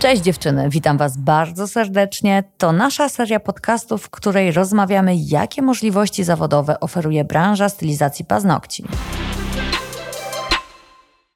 Cześć 0.00 0.22
dziewczyny, 0.22 0.68
witam 0.70 0.98
Was 0.98 1.16
bardzo 1.16 1.68
serdecznie. 1.68 2.44
To 2.58 2.72
nasza 2.72 3.08
seria 3.08 3.40
podcastów, 3.40 4.02
w 4.02 4.10
której 4.10 4.52
rozmawiamy, 4.52 5.16
jakie 5.16 5.62
możliwości 5.62 6.24
zawodowe 6.24 6.80
oferuje 6.80 7.24
branża 7.24 7.68
stylizacji 7.68 8.24
paznokci. 8.24 8.84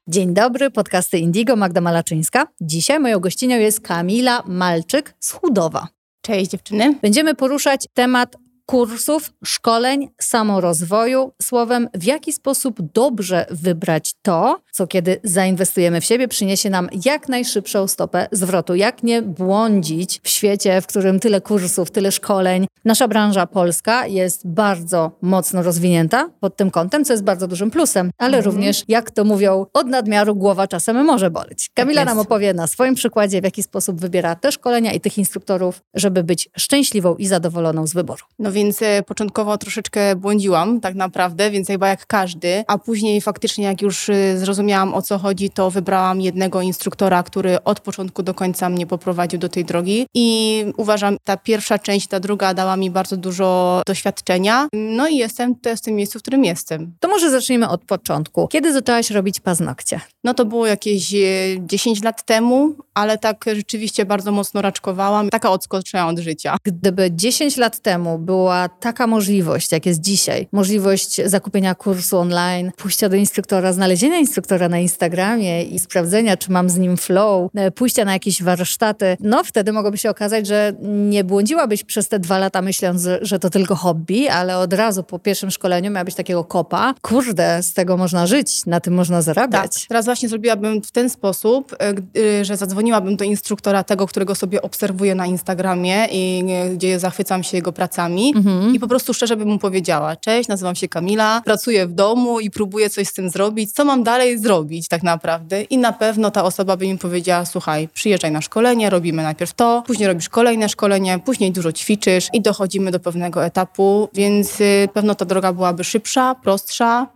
Dzień 0.07 0.33
dobry, 0.33 0.71
podcasty 0.71 1.17
Indigo, 1.17 1.55
Magda 1.55 1.81
Malaczyńska. 1.81 2.47
Dzisiaj 2.61 2.99
moją 2.99 3.19
gościnią 3.19 3.57
jest 3.57 3.81
Kamila 3.81 4.43
Malczyk 4.47 5.15
z 5.19 5.31
Chudowa. 5.31 5.87
Cześć 6.21 6.51
dziewczyny. 6.51 6.95
Będziemy 7.01 7.35
poruszać 7.35 7.87
temat 7.93 8.35
kursów, 8.65 9.33
szkoleń, 9.45 10.09
samorozwoju. 10.21 11.31
Słowem, 11.41 11.89
w 11.93 12.03
jaki 12.03 12.33
sposób 12.33 12.81
dobrze 12.93 13.45
wybrać 13.51 14.13
to, 14.21 14.61
co 14.75 14.87
kiedy 14.87 15.19
zainwestujemy 15.23 16.01
w 16.01 16.05
siebie, 16.05 16.27
przyniesie 16.27 16.69
nam 16.69 16.89
jak 17.05 17.29
najszybszą 17.29 17.87
stopę 17.87 18.27
zwrotu. 18.31 18.75
Jak 18.75 19.03
nie 19.03 19.21
błądzić 19.21 20.19
w 20.23 20.29
świecie, 20.29 20.81
w 20.81 20.87
którym 20.87 21.19
tyle 21.19 21.41
kursów, 21.41 21.91
tyle 21.91 22.11
szkoleń. 22.11 22.67
Nasza 22.85 23.07
branża 23.07 23.47
polska 23.47 24.07
jest 24.07 24.47
bardzo 24.47 25.11
mocno 25.21 25.63
rozwinięta 25.63 26.29
pod 26.39 26.55
tym 26.55 26.71
kątem, 26.71 27.05
co 27.05 27.13
jest 27.13 27.23
bardzo 27.23 27.47
dużym 27.47 27.71
plusem, 27.71 28.11
ale 28.17 28.37
mhm. 28.37 28.55
również, 28.55 28.83
jak 28.87 29.11
to 29.11 29.23
mówią, 29.23 29.65
od 29.73 29.87
nadmiaru 29.87 30.35
głowa 30.35 30.67
czasem 30.67 31.05
może 31.05 31.31
boleć. 31.31 31.69
Kamila 31.73 32.01
tak 32.01 32.07
nam 32.07 32.19
opowie 32.19 32.53
na 32.53 32.67
swoim 32.67 32.95
przykładzie, 32.95 33.41
w 33.41 33.43
jaki 33.43 33.63
sposób 33.63 34.01
wybiera 34.01 34.35
te 34.35 34.51
szkolenia 34.51 34.93
i 34.93 34.99
tych 34.99 35.17
instruktorów, 35.17 35.81
żeby 35.93 36.23
być 36.23 36.49
szczęśliwą 36.57 37.15
i 37.15 37.27
zadowoloną 37.27 37.87
z 37.87 37.93
wyboru. 37.93 38.25
No 38.39 38.51
więc 38.51 38.81
e, 38.81 39.03
początkowo 39.03 39.57
troszeczkę 39.57 40.15
błądziłam 40.15 40.81
tak 40.81 40.95
naprawdę, 40.95 41.51
więc 41.51 41.67
chyba 41.67 41.87
jak 41.87 42.05
każdy, 42.05 42.63
a 42.67 42.77
później 42.77 43.21
faktycznie 43.21 43.65
jak 43.65 43.81
już 43.81 44.09
e, 44.09 44.37
zrozumiałam 44.65 44.93
o 44.93 45.01
co 45.01 45.17
chodzi, 45.17 45.49
to 45.49 45.71
wybrałam 45.71 46.21
jednego 46.21 46.61
instruktora, 46.61 47.23
który 47.23 47.63
od 47.63 47.79
początku 47.79 48.23
do 48.23 48.33
końca 48.33 48.69
mnie 48.69 48.87
poprowadził 48.87 49.39
do 49.39 49.49
tej 49.49 49.65
drogi 49.65 50.07
i 50.13 50.65
uważam, 50.77 51.17
ta 51.23 51.37
pierwsza 51.37 51.79
część, 51.79 52.07
ta 52.07 52.19
druga 52.19 52.53
dała 52.53 52.77
mi 52.77 52.91
bardzo 52.91 53.17
dużo 53.17 53.81
doświadczenia, 53.87 54.67
no 54.73 55.07
i 55.07 55.17
jestem 55.17 55.55
też 55.55 55.79
w 55.79 55.81
tym 55.83 55.95
miejscu, 55.95 56.19
w 56.19 56.21
którym 56.21 56.45
jestem. 56.45 56.93
To 56.99 57.07
może 57.07 57.31
zacznijmy 57.31 57.69
od 57.69 57.85
początku. 57.85 58.47
Kiedy 58.47 58.73
zaczęłaś 58.73 59.11
robić 59.11 59.39
paznokcie? 59.39 60.01
No 60.23 60.33
to 60.33 60.45
było 60.45 60.67
jakieś 60.67 61.13
10 61.59 61.99
e, 61.99 62.05
lat 62.05 62.25
temu, 62.25 62.75
ale 62.93 63.17
tak 63.17 63.45
rzeczywiście 63.55 64.05
bardzo 64.05 64.31
mocno 64.31 64.61
raczkowałam. 64.61 65.29
Taka 65.29 65.51
odskoczyła 65.51 66.07
od 66.07 66.19
życia. 66.19 66.57
Gdyby 66.63 67.11
10 67.11 67.57
lat 67.57 67.79
temu 67.79 68.19
była 68.19 68.69
taka 68.69 69.07
możliwość, 69.07 69.71
jak 69.71 69.85
jest 69.85 70.01
dzisiaj, 70.01 70.47
możliwość 70.51 71.21
zakupienia 71.25 71.75
kursu 71.75 72.17
online, 72.17 72.71
pójścia 72.77 73.09
do 73.09 73.15
instruktora, 73.15 73.73
znalezienia 73.73 74.17
instruktora 74.17 74.54
na 74.69 74.79
Instagramie 74.79 75.63
i 75.63 75.79
sprawdzenia, 75.79 76.37
czy 76.37 76.51
mam 76.51 76.69
z 76.69 76.77
nim 76.77 76.97
flow, 76.97 77.51
e, 77.55 77.71
pójścia 77.71 78.05
na 78.05 78.13
jakieś 78.13 78.43
warsztaty, 78.43 79.17
no 79.19 79.43
wtedy 79.43 79.71
mogłoby 79.71 79.97
się 79.97 80.09
okazać, 80.09 80.47
że 80.47 80.73
nie 80.81 81.23
błądziłabyś 81.23 81.83
przez 81.83 82.07
te 82.07 82.19
dwa 82.19 82.37
lata 82.37 82.61
myśląc, 82.61 83.07
że 83.21 83.39
to 83.39 83.49
tylko 83.49 83.75
hobby, 83.75 84.29
ale 84.29 84.57
od 84.57 84.73
razu 84.73 85.03
po 85.03 85.19
pierwszym 85.19 85.51
szkoleniu 85.51 85.91
miałabyś 85.91 86.15
takiego 86.15 86.43
kopa. 86.43 86.93
Kurde, 87.01 87.63
z 87.63 87.73
tego 87.73 87.97
można 87.97 88.27
żyć, 88.27 88.65
na 88.65 88.79
tym 88.79 88.93
można 88.93 89.21
zarabiać. 89.21 89.73
Tak, 89.73 89.87
teraz 89.87 90.05
właśnie 90.05 90.29
zrobiłabym 90.29 90.81
w 90.81 90.91
ten 90.91 91.09
sposób, 91.09 91.73
e, 91.73 91.93
e, 92.39 92.45
że 92.45 92.57
zadzwoniłabym 92.57 93.15
do 93.15 93.23
instruktora 93.23 93.83
tego, 93.83 94.07
którego 94.07 94.35
sobie 94.35 94.61
obserwuję 94.61 95.15
na 95.15 95.25
Instagramie 95.25 96.07
i 96.11 96.43
gdzie 96.75 96.99
zachwycam 96.99 97.43
się 97.43 97.57
jego 97.57 97.71
pracami 97.71 98.25
Mhm. 98.35 98.75
I 98.75 98.79
po 98.79 98.87
prostu 98.87 99.13
szczerze 99.13 99.37
bym 99.37 99.47
mu 99.47 99.59
powiedziała, 99.59 100.15
cześć, 100.15 100.49
nazywam 100.49 100.75
się 100.75 100.87
Kamila, 100.87 101.41
pracuję 101.45 101.87
w 101.87 101.93
domu 101.93 102.39
i 102.39 102.51
próbuję 102.51 102.89
coś 102.89 103.07
z 103.07 103.13
tym 103.13 103.29
zrobić. 103.29 103.71
Co 103.71 103.85
mam 103.85 104.03
dalej 104.03 104.39
zrobić 104.45 104.87
tak 104.87 105.03
naprawdę? 105.03 105.61
I 105.61 105.77
na 105.77 105.93
pewno 105.93 106.31
ta 106.31 106.43
osoba 106.43 106.77
by 106.77 106.87
mi 106.87 106.97
powiedziała, 106.97 107.45
słuchaj, 107.45 107.87
przyjeżdżaj 107.93 108.31
na 108.31 108.41
szkolenie, 108.41 108.89
robimy 108.89 109.23
najpierw 109.23 109.53
to, 109.53 109.83
później 109.87 110.07
robisz 110.07 110.29
kolejne 110.29 110.69
szkolenie, 110.69 111.19
później 111.19 111.51
dużo 111.51 111.71
ćwiczysz 111.71 112.29
i 112.33 112.41
dochodzimy 112.41 112.91
do 112.91 112.99
pewnego 112.99 113.45
etapu, 113.45 114.09
więc 114.13 114.61
y, 114.61 114.89
pewno 114.93 115.15
ta 115.15 115.25
droga 115.25 115.53
byłaby 115.53 115.83
szybsza, 115.83 116.35
prostsza, 116.35 117.07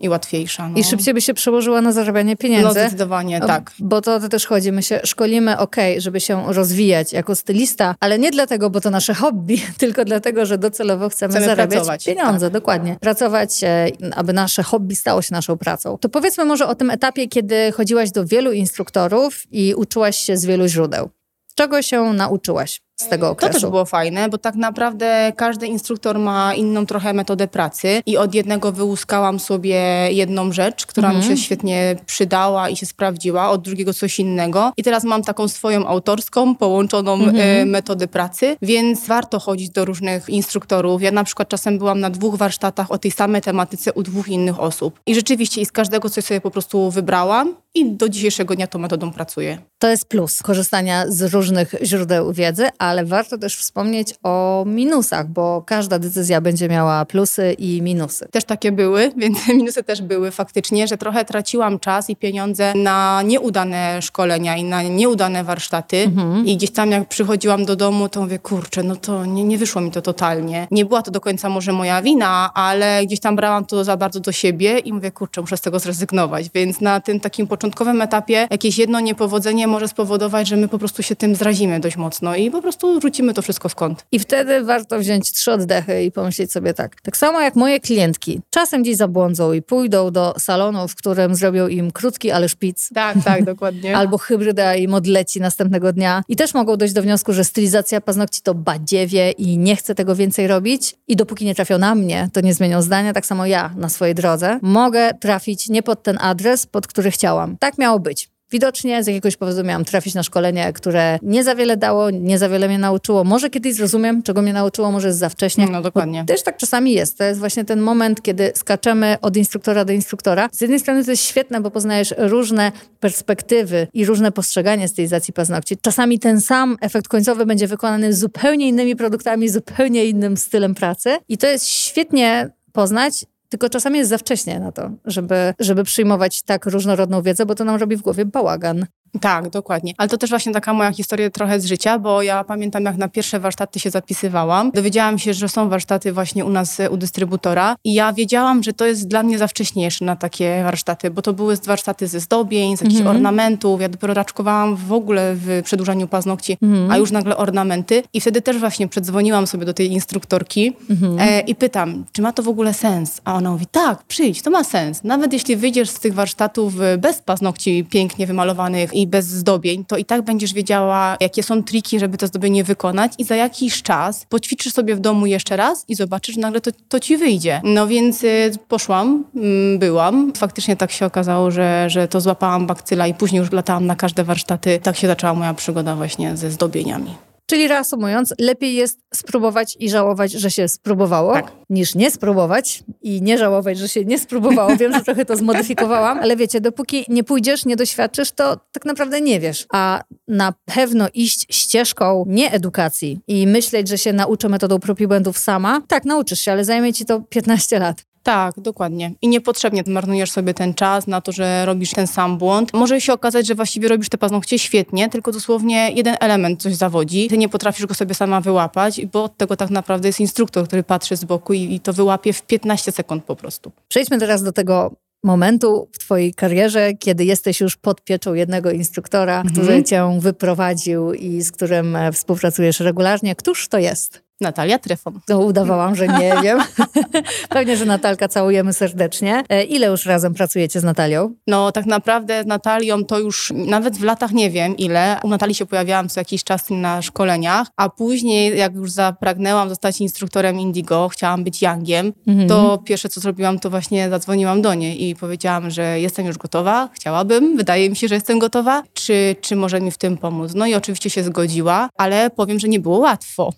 i 0.00 0.08
łatwiejsza. 0.08 0.68
No. 0.68 0.78
I 0.78 0.84
szybciej 0.84 1.14
by 1.14 1.20
się 1.20 1.34
przełożyła 1.34 1.80
na 1.80 1.92
zarabianie 1.92 2.36
pieniędzy. 2.36 2.64
No 2.64 2.70
zdecydowanie, 2.72 3.40
tak. 3.40 3.72
Bo 3.78 4.00
to, 4.00 4.20
to 4.20 4.28
też 4.28 4.46
chodzi. 4.46 4.72
My 4.72 4.82
się 4.82 5.00
szkolimy, 5.04 5.58
ok, 5.58 5.76
żeby 5.98 6.20
się 6.20 6.52
rozwijać 6.52 7.12
jako 7.12 7.34
stylista, 7.36 7.94
ale 8.00 8.18
nie 8.18 8.30
dlatego, 8.30 8.70
bo 8.70 8.80
to 8.80 8.90
nasze 8.90 9.14
hobby, 9.14 9.62
tylko 9.78 10.04
dlatego, 10.04 10.46
że 10.46 10.58
docelowo 10.58 11.08
chcemy, 11.08 11.30
chcemy 11.32 11.46
zarabiać 11.46 11.76
pracować. 11.76 12.04
pieniądze. 12.04 12.46
Tak. 12.46 12.52
Dokładnie. 12.52 12.96
Pracować, 13.00 13.64
e, 13.64 13.86
aby 14.16 14.32
nasze 14.32 14.62
hobby 14.62 14.96
stało 14.96 15.22
się 15.22 15.34
naszą 15.34 15.58
pracą. 15.58 15.98
To 15.98 16.08
powiedzmy 16.08 16.44
może 16.44 16.66
o 16.66 16.74
tym 16.74 16.90
etapie, 16.90 17.28
kiedy 17.28 17.72
chodziłaś 17.72 18.10
do 18.10 18.26
wielu 18.26 18.52
instruktorów 18.52 19.42
i 19.50 19.74
uczyłaś 19.74 20.16
się 20.16 20.36
z 20.36 20.44
wielu 20.44 20.66
źródeł. 20.68 21.10
Czego 21.54 21.82
się 21.82 22.02
nauczyłaś? 22.02 22.80
Z 23.02 23.08
tego 23.08 23.30
okresu. 23.30 23.52
To 23.52 23.60
też 23.60 23.70
było 23.70 23.84
fajne, 23.84 24.28
bo 24.28 24.38
tak 24.38 24.54
naprawdę 24.54 25.32
każdy 25.36 25.66
instruktor 25.66 26.18
ma 26.18 26.54
inną 26.54 26.86
trochę 26.86 27.12
metodę 27.12 27.48
pracy 27.48 28.02
i 28.06 28.16
od 28.16 28.34
jednego 28.34 28.72
wyłuskałam 28.72 29.40
sobie 29.40 30.08
jedną 30.10 30.52
rzecz, 30.52 30.86
która 30.86 31.08
mhm. 31.08 31.24
mi 31.24 31.30
się 31.30 31.42
świetnie 31.44 31.96
przydała 32.06 32.68
i 32.68 32.76
się 32.76 32.86
sprawdziła, 32.86 33.50
od 33.50 33.62
drugiego 33.62 33.94
coś 33.94 34.18
innego 34.18 34.72
i 34.76 34.82
teraz 34.82 35.04
mam 35.04 35.22
taką 35.22 35.48
swoją 35.48 35.86
autorską, 35.86 36.54
połączoną 36.56 37.14
mhm. 37.14 37.36
e, 37.36 37.64
metodę 37.66 38.08
pracy, 38.08 38.56
więc 38.62 39.06
warto 39.06 39.38
chodzić 39.38 39.70
do 39.70 39.84
różnych 39.84 40.28
instruktorów. 40.28 41.02
Ja 41.02 41.10
na 41.10 41.24
przykład 41.24 41.48
czasem 41.48 41.78
byłam 41.78 42.00
na 42.00 42.10
dwóch 42.10 42.34
warsztatach 42.34 42.90
o 42.90 42.98
tej 42.98 43.10
samej 43.10 43.42
tematyce 43.42 43.92
u 43.92 44.02
dwóch 44.02 44.28
innych 44.28 44.60
osób 44.60 45.00
i 45.06 45.14
rzeczywiście 45.14 45.60
i 45.60 45.66
z 45.66 45.72
każdego 45.72 46.10
coś 46.10 46.24
sobie 46.24 46.40
po 46.40 46.50
prostu 46.50 46.90
wybrałam 46.90 47.54
i 47.74 47.92
do 47.92 48.08
dzisiejszego 48.08 48.54
dnia 48.54 48.66
tą 48.66 48.78
metodą 48.78 49.12
pracuję. 49.12 49.58
To 49.78 49.88
jest 49.88 50.04
plus 50.04 50.42
korzystania 50.42 51.04
z 51.08 51.34
różnych 51.34 51.74
źródeł 51.82 52.32
wiedzy, 52.32 52.68
ale 52.92 53.04
warto 53.04 53.38
też 53.38 53.56
wspomnieć 53.56 54.14
o 54.22 54.64
minusach, 54.66 55.28
bo 55.28 55.62
każda 55.66 55.98
decyzja 55.98 56.40
będzie 56.40 56.68
miała 56.68 57.04
plusy 57.04 57.52
i 57.52 57.82
minusy. 57.82 58.28
Też 58.30 58.44
takie 58.44 58.72
były, 58.72 59.12
więc 59.22 59.48
minusy 59.48 59.82
też 59.82 60.02
były 60.02 60.30
faktycznie, 60.30 60.88
że 60.88 60.98
trochę 60.98 61.24
traciłam 61.24 61.78
czas 61.78 62.10
i 62.10 62.16
pieniądze 62.16 62.72
na 62.74 63.22
nieudane 63.22 64.02
szkolenia 64.02 64.56
i 64.56 64.64
na 64.64 64.82
nieudane 64.82 65.44
warsztaty. 65.44 65.96
Mhm. 65.96 66.46
I 66.46 66.56
gdzieś 66.56 66.70
tam 66.70 66.90
jak 66.90 67.08
przychodziłam 67.08 67.64
do 67.64 67.76
domu, 67.76 68.08
to 68.08 68.20
mówię, 68.20 68.38
kurczę, 68.38 68.82
no 68.82 68.96
to 68.96 69.26
nie, 69.26 69.44
nie 69.44 69.58
wyszło 69.58 69.80
mi 69.80 69.90
to 69.90 70.02
totalnie. 70.02 70.66
Nie 70.70 70.84
była 70.84 71.02
to 71.02 71.10
do 71.10 71.20
końca 71.20 71.48
może 71.48 71.72
moja 71.72 72.02
wina, 72.02 72.50
ale 72.54 73.06
gdzieś 73.06 73.20
tam 73.20 73.36
brałam 73.36 73.64
to 73.64 73.84
za 73.84 73.96
bardzo 73.96 74.20
do 74.20 74.32
siebie 74.32 74.78
i 74.78 74.92
mówię, 74.92 75.10
kurczę, 75.10 75.40
muszę 75.40 75.56
z 75.56 75.60
tego 75.60 75.78
zrezygnować. 75.78 76.50
Więc 76.54 76.80
na 76.80 77.00
tym 77.00 77.20
takim 77.20 77.46
początkowym 77.46 78.02
etapie 78.02 78.46
jakieś 78.50 78.78
jedno 78.78 79.00
niepowodzenie 79.00 79.66
może 79.66 79.88
spowodować, 79.88 80.48
że 80.48 80.56
my 80.56 80.68
po 80.68 80.78
prostu 80.78 81.02
się 81.02 81.16
tym 81.16 81.34
zrazimy 81.34 81.80
dość 81.80 81.96
mocno 81.96 82.36
i 82.36 82.50
po 82.50 82.62
prostu 82.62 82.71
rzucimy 83.02 83.34
to 83.34 83.42
wszystko 83.42 83.68
w 83.68 83.74
kąt. 83.74 84.06
I 84.12 84.18
wtedy 84.18 84.64
warto 84.64 84.98
wziąć 84.98 85.32
trzy 85.32 85.52
oddechy 85.52 86.04
i 86.04 86.12
pomyśleć 86.12 86.52
sobie 86.52 86.74
tak. 86.74 87.00
Tak 87.00 87.16
samo 87.16 87.40
jak 87.40 87.56
moje 87.56 87.80
klientki 87.80 88.40
czasem 88.50 88.82
gdzieś 88.82 88.96
zabłądzą 88.96 89.52
i 89.52 89.62
pójdą 89.62 90.10
do 90.10 90.34
salonu, 90.38 90.88
w 90.88 90.94
którym 90.94 91.34
zrobią 91.34 91.68
im 91.68 91.90
krótki, 91.90 92.30
ale 92.30 92.48
szpic. 92.48 92.88
Tak, 92.94 93.16
tak, 93.24 93.44
dokładnie. 93.52 93.96
Albo 93.96 94.18
hybryda 94.18 94.74
i 94.74 94.88
modleci 94.88 95.40
następnego 95.40 95.92
dnia. 95.92 96.22
I 96.28 96.36
też 96.36 96.54
mogą 96.54 96.76
dojść 96.76 96.94
do 96.94 97.02
wniosku, 97.02 97.32
że 97.32 97.44
stylizacja 97.44 98.00
paznokci 98.00 98.42
to 98.42 98.54
badziewie 98.54 99.30
i 99.30 99.58
nie 99.58 99.76
chcę 99.76 99.94
tego 99.94 100.16
więcej 100.16 100.46
robić. 100.46 100.94
I 101.08 101.16
dopóki 101.16 101.44
nie 101.44 101.54
trafią 101.54 101.78
na 101.78 101.94
mnie, 101.94 102.28
to 102.32 102.40
nie 102.40 102.54
zmienią 102.54 102.82
zdania. 102.82 103.12
Tak 103.12 103.26
samo 103.26 103.46
ja 103.46 103.70
na 103.76 103.88
swojej 103.88 104.14
drodze 104.14 104.58
mogę 104.62 105.10
trafić 105.20 105.68
nie 105.68 105.82
pod 105.82 106.02
ten 106.02 106.18
adres, 106.20 106.66
pod 106.66 106.86
który 106.86 107.10
chciałam. 107.10 107.56
Tak 107.58 107.78
miało 107.78 108.00
być. 108.00 108.31
Widocznie 108.52 109.04
z 109.04 109.06
jakiegoś 109.06 109.36
powodu 109.36 109.64
miałam 109.64 109.84
trafić 109.84 110.14
na 110.14 110.22
szkolenie, 110.22 110.72
które 110.72 111.18
nie 111.22 111.44
za 111.44 111.54
wiele 111.54 111.76
dało, 111.76 112.10
nie 112.10 112.38
za 112.38 112.48
wiele 112.48 112.68
mnie 112.68 112.78
nauczyło. 112.78 113.24
Może 113.24 113.50
kiedyś 113.50 113.74
zrozumiem, 113.74 114.22
czego 114.22 114.42
mnie 114.42 114.52
nauczyło, 114.52 114.92
może 114.92 115.08
jest 115.08 115.18
za 115.18 115.28
wcześnie. 115.28 115.66
No 115.70 115.82
dokładnie. 115.82 116.20
Bo 116.20 116.26
też 116.26 116.42
tak 116.42 116.56
czasami 116.56 116.92
jest. 116.92 117.18
To 117.18 117.24
jest 117.24 117.40
właśnie 117.40 117.64
ten 117.64 117.80
moment, 117.80 118.22
kiedy 118.22 118.52
skaczemy 118.54 119.16
od 119.22 119.36
instruktora 119.36 119.84
do 119.84 119.92
instruktora. 119.92 120.48
Z 120.52 120.60
jednej 120.60 120.80
strony 120.80 121.04
to 121.04 121.10
jest 121.10 121.24
świetne, 121.24 121.60
bo 121.60 121.70
poznajesz 121.70 122.14
różne 122.18 122.72
perspektywy 123.00 123.86
i 123.94 124.04
różne 124.04 124.32
postrzeganie 124.32 124.88
stylizacji 124.88 125.34
paznokci. 125.34 125.76
Czasami 125.82 126.18
ten 126.18 126.40
sam 126.40 126.76
efekt 126.80 127.08
końcowy 127.08 127.46
będzie 127.46 127.66
wykonany 127.66 128.12
zupełnie 128.12 128.68
innymi 128.68 128.96
produktami, 128.96 129.48
zupełnie 129.48 130.04
innym 130.04 130.36
stylem 130.36 130.74
pracy. 130.74 131.16
I 131.28 131.38
to 131.38 131.46
jest 131.46 131.68
świetnie 131.68 132.50
poznać 132.72 133.24
tylko 133.52 133.68
czasami 133.68 133.98
jest 133.98 134.10
za 134.10 134.18
wcześnie 134.18 134.60
na 134.60 134.72
to, 134.72 134.90
żeby, 135.04 135.54
żeby 135.58 135.84
przyjmować 135.84 136.42
tak 136.42 136.66
różnorodną 136.66 137.22
wiedzę, 137.22 137.46
bo 137.46 137.54
to 137.54 137.64
nam 137.64 137.76
robi 137.80 137.96
w 137.96 138.02
głowie 138.02 138.24
bałagan. 138.24 138.86
Tak, 139.20 139.50
dokładnie. 139.50 139.94
Ale 139.98 140.08
to 140.08 140.18
też 140.18 140.30
właśnie 140.30 140.52
taka 140.52 140.72
moja 140.72 140.92
historia 140.92 141.30
trochę 141.30 141.60
z 141.60 141.66
życia, 141.66 141.98
bo 141.98 142.22
ja 142.22 142.44
pamiętam, 142.44 142.84
jak 142.84 142.96
na 142.96 143.08
pierwsze 143.08 143.40
warsztaty 143.40 143.80
się 143.80 143.90
zapisywałam. 143.90 144.70
Dowiedziałam 144.70 145.18
się, 145.18 145.34
że 145.34 145.48
są 145.48 145.68
warsztaty 145.68 146.12
właśnie 146.12 146.44
u 146.44 146.48
nas 146.48 146.78
u 146.90 146.96
dystrybutora 146.96 147.76
i 147.84 147.94
ja 147.94 148.12
wiedziałam, 148.12 148.62
że 148.62 148.72
to 148.72 148.86
jest 148.86 149.08
dla 149.08 149.22
mnie 149.22 149.38
za 149.38 149.46
wcześnie 149.46 149.84
jeszcze 149.84 150.04
na 150.04 150.16
takie 150.16 150.62
warsztaty, 150.62 151.10
bo 151.10 151.22
to 151.22 151.32
były 151.32 151.56
warsztaty 151.56 152.08
ze 152.08 152.20
zdobień, 152.20 152.76
z 152.76 152.80
jakichś 152.80 153.00
mhm. 153.00 153.16
ornamentów. 153.16 153.80
Ja 153.80 153.88
dopiero 153.88 154.14
raczkowałam 154.14 154.76
w 154.76 154.92
ogóle 154.92 155.34
w 155.34 155.62
przedłużaniu 155.64 156.08
paznokci, 156.08 156.58
mhm. 156.62 156.90
a 156.90 156.96
już 156.96 157.10
nagle 157.10 157.36
ornamenty. 157.36 158.02
I 158.12 158.20
wtedy 158.20 158.42
też 158.42 158.58
właśnie 158.58 158.88
przedzwoniłam 158.88 159.46
sobie 159.46 159.64
do 159.64 159.74
tej 159.74 159.92
instruktorki 159.92 160.72
mhm. 160.90 161.18
e, 161.18 161.40
i 161.40 161.54
pytam, 161.54 162.04
czy 162.12 162.22
ma 162.22 162.32
to 162.32 162.42
w 162.42 162.48
ogóle 162.48 162.74
sens? 162.74 163.20
A 163.24 163.34
ona 163.34 163.50
mówi, 163.50 163.66
tak, 163.66 164.02
przyjdź, 164.02 164.42
to 164.42 164.50
ma 164.50 164.64
sens. 164.64 165.04
Nawet 165.04 165.32
jeśli 165.32 165.56
wyjdziesz 165.56 165.90
z 165.90 166.00
tych 166.00 166.14
warsztatów 166.14 166.74
bez 166.98 167.22
paznokci 167.22 167.84
pięknie 167.90 168.26
wymalowanych 168.26 168.94
i 168.94 169.01
i 169.02 169.06
bez 169.06 169.26
zdobień, 169.26 169.84
to 169.84 169.96
i 169.96 170.04
tak 170.04 170.22
będziesz 170.22 170.52
wiedziała, 170.54 171.16
jakie 171.20 171.42
są 171.42 171.62
triki, 171.62 172.00
żeby 172.00 172.18
to 172.18 172.26
zdobienie 172.26 172.64
wykonać 172.64 173.12
i 173.18 173.24
za 173.24 173.36
jakiś 173.36 173.82
czas 173.82 174.26
poćwiczysz 174.28 174.72
sobie 174.72 174.96
w 174.96 175.00
domu 175.00 175.26
jeszcze 175.26 175.56
raz 175.56 175.84
i 175.88 175.94
zobaczysz, 175.94 176.34
że 176.34 176.40
nagle 176.40 176.60
to, 176.60 176.70
to 176.88 177.00
ci 177.00 177.16
wyjdzie. 177.16 177.60
No 177.64 177.86
więc 177.86 178.24
y, 178.24 178.50
poszłam, 178.68 179.24
mm, 179.36 179.78
byłam. 179.78 180.32
Faktycznie 180.36 180.76
tak 180.76 180.92
się 180.92 181.06
okazało, 181.06 181.50
że, 181.50 181.90
że 181.90 182.08
to 182.08 182.20
złapałam 182.20 182.66
bakcyla 182.66 183.06
i 183.06 183.14
później 183.14 183.40
już 183.40 183.52
latałam 183.52 183.86
na 183.86 183.96
każde 183.96 184.24
warsztaty. 184.24 184.80
Tak 184.82 184.96
się 184.96 185.06
zaczęła 185.06 185.34
moja 185.34 185.54
przygoda 185.54 185.96
właśnie 185.96 186.36
ze 186.36 186.50
zdobieniami. 186.50 187.31
Czyli 187.52 187.68
reasumując, 187.68 188.34
lepiej 188.40 188.74
jest 188.74 188.98
spróbować 189.14 189.76
i 189.80 189.90
żałować, 189.90 190.32
że 190.32 190.50
się 190.50 190.68
spróbowało, 190.68 191.32
Tak. 191.32 191.52
niż 191.70 191.94
nie 191.94 192.10
spróbować 192.10 192.84
i 193.02 193.22
nie 193.22 193.38
żałować, 193.38 193.78
że 193.78 193.88
się 193.88 194.04
nie 194.04 194.18
spróbowało. 194.18 194.76
Wiem, 194.76 194.92
że 194.92 195.00
trochę 195.00 195.24
to 195.24 195.36
zmodyfikowałam, 195.36 196.18
ale 196.18 196.36
wiecie, 196.36 196.60
dopóki 196.60 197.04
nie 197.08 197.24
pójdziesz, 197.24 197.64
nie 197.64 197.76
doświadczysz, 197.76 198.32
to 198.32 198.56
tak 198.72 198.84
naprawdę 198.84 199.20
nie 199.20 199.40
wiesz. 199.40 199.66
A 199.72 200.02
na 200.28 200.54
pewno 200.64 201.08
iść 201.14 201.46
ścieżką 201.50 202.24
nie 202.28 202.52
edukacji 202.52 203.20
i 203.28 203.46
myśleć, 203.46 203.88
że 203.88 203.98
się 203.98 204.12
nauczę 204.12 204.48
metodą 204.48 204.78
prób 204.78 205.00
i 205.00 205.06
błędów 205.06 205.38
sama, 205.38 205.82
tak, 205.88 206.04
nauczysz 206.04 206.40
się, 206.40 206.52
ale 206.52 206.64
zajmie 206.64 206.92
ci 206.92 207.04
to 207.04 207.20
15 207.20 207.78
lat. 207.78 208.04
Tak, 208.22 208.54
dokładnie. 208.60 209.12
I 209.22 209.28
niepotrzebnie 209.28 209.82
marnujesz 209.86 210.30
sobie 210.30 210.54
ten 210.54 210.74
czas 210.74 211.06
na 211.06 211.20
to, 211.20 211.32
że 211.32 211.66
robisz 211.66 211.90
ten 211.90 212.06
sam 212.06 212.38
błąd. 212.38 212.72
Może 212.72 213.00
się 213.00 213.12
okazać, 213.12 213.46
że 213.46 213.54
właściwie 213.54 213.88
robisz 213.88 214.08
te 214.08 214.18
paznokcie 214.18 214.58
świetnie, 214.58 215.08
tylko 215.08 215.32
dosłownie 215.32 215.90
jeden 215.90 216.16
element 216.20 216.62
coś 216.62 216.74
zawodzi. 216.74 217.28
Ty 217.28 217.38
nie 217.38 217.48
potrafisz 217.48 217.86
go 217.86 217.94
sobie 217.94 218.14
sama 218.14 218.40
wyłapać, 218.40 219.06
bo 219.06 219.24
od 219.24 219.36
tego 219.36 219.56
tak 219.56 219.70
naprawdę 219.70 220.08
jest 220.08 220.20
instruktor, 220.20 220.66
który 220.66 220.82
patrzy 220.82 221.16
z 221.16 221.24
boku 221.24 221.52
i, 221.52 221.74
i 221.74 221.80
to 221.80 221.92
wyłapie 221.92 222.32
w 222.32 222.42
15 222.42 222.92
sekund 222.92 223.24
po 223.24 223.36
prostu. 223.36 223.72
Przejdźmy 223.88 224.18
teraz 224.18 224.42
do 224.42 224.52
tego 224.52 224.92
momentu 225.24 225.88
w 225.92 225.98
twojej 225.98 226.34
karierze, 226.34 226.92
kiedy 226.98 227.24
jesteś 227.24 227.60
już 227.60 227.76
pod 227.76 228.00
pieczą 228.04 228.34
jednego 228.34 228.70
instruktora, 228.70 229.36
Mhm. 229.40 229.54
który 229.54 229.82
cię 229.84 230.18
wyprowadził 230.20 231.12
i 231.12 231.42
z 231.42 231.52
którym 231.52 231.96
e, 231.96 232.12
współpracujesz 232.12 232.80
regularnie. 232.80 233.34
Któż 233.34 233.68
to 233.68 233.78
jest? 233.78 234.22
Natalia 234.42 234.78
Trefon. 234.78 235.20
To 235.26 235.38
udawałam, 235.40 235.96
że 235.96 236.08
nie 236.08 236.34
wiem. 236.42 236.58
Pewnie, 237.48 237.76
że 237.76 237.84
Natalka 237.84 238.28
całujemy 238.28 238.72
serdecznie. 238.72 239.42
E, 239.48 239.64
Ile 239.64 239.86
już 239.86 240.06
razem 240.06 240.34
pracujecie 240.34 240.80
z 240.80 240.84
Natalią? 240.84 241.34
No 241.46 241.72
tak 241.72 241.86
naprawdę 241.86 242.42
z 242.42 242.46
Natalią 242.46 243.04
to 243.04 243.18
już 243.18 243.52
nawet 243.54 243.96
w 243.96 244.02
latach 244.04 244.32
nie 244.32 244.50
wiem 244.50 244.76
ile. 244.76 245.16
U 245.22 245.28
Natalii 245.28 245.54
się 245.54 245.66
pojawiałam 245.66 246.08
co 246.08 246.20
jakiś 246.20 246.44
czas 246.44 246.70
na 246.70 247.02
szkoleniach, 247.02 247.68
a 247.76 247.88
później 247.88 248.58
jak 248.58 248.74
już 248.74 248.90
zapragnęłam 248.90 249.68
zostać 249.68 250.00
instruktorem 250.00 250.60
Indigo, 250.60 251.08
chciałam 251.08 251.44
być 251.44 251.62
Youngiem, 251.62 252.12
to 252.48 252.78
pierwsze 252.78 253.08
co 253.08 253.20
zrobiłam 253.20 253.58
to 253.58 253.70
właśnie 253.70 254.10
zadzwoniłam 254.10 254.62
do 254.62 254.74
niej 254.74 255.08
i 255.08 255.16
powiedziałam, 255.16 255.70
że 255.70 256.00
jestem 256.00 256.26
już 256.26 256.38
gotowa, 256.38 256.88
chciałabym, 256.92 257.56
wydaje 257.56 257.90
mi 257.90 257.96
się, 257.96 258.08
że 258.08 258.14
jestem 258.14 258.38
gotowa, 258.38 258.82
czy, 258.92 259.36
czy 259.40 259.56
może 259.56 259.80
mi 259.80 259.90
w 259.90 259.98
tym 259.98 260.16
pomóc. 260.18 260.52
No 260.54 260.66
i 260.66 260.74
oczywiście 260.74 261.10
się 261.10 261.22
zgodziła, 261.22 261.88
ale 261.96 262.30
powiem, 262.30 262.58
że 262.58 262.68
nie 262.68 262.80
było 262.80 262.98
łatwo, 262.98 263.52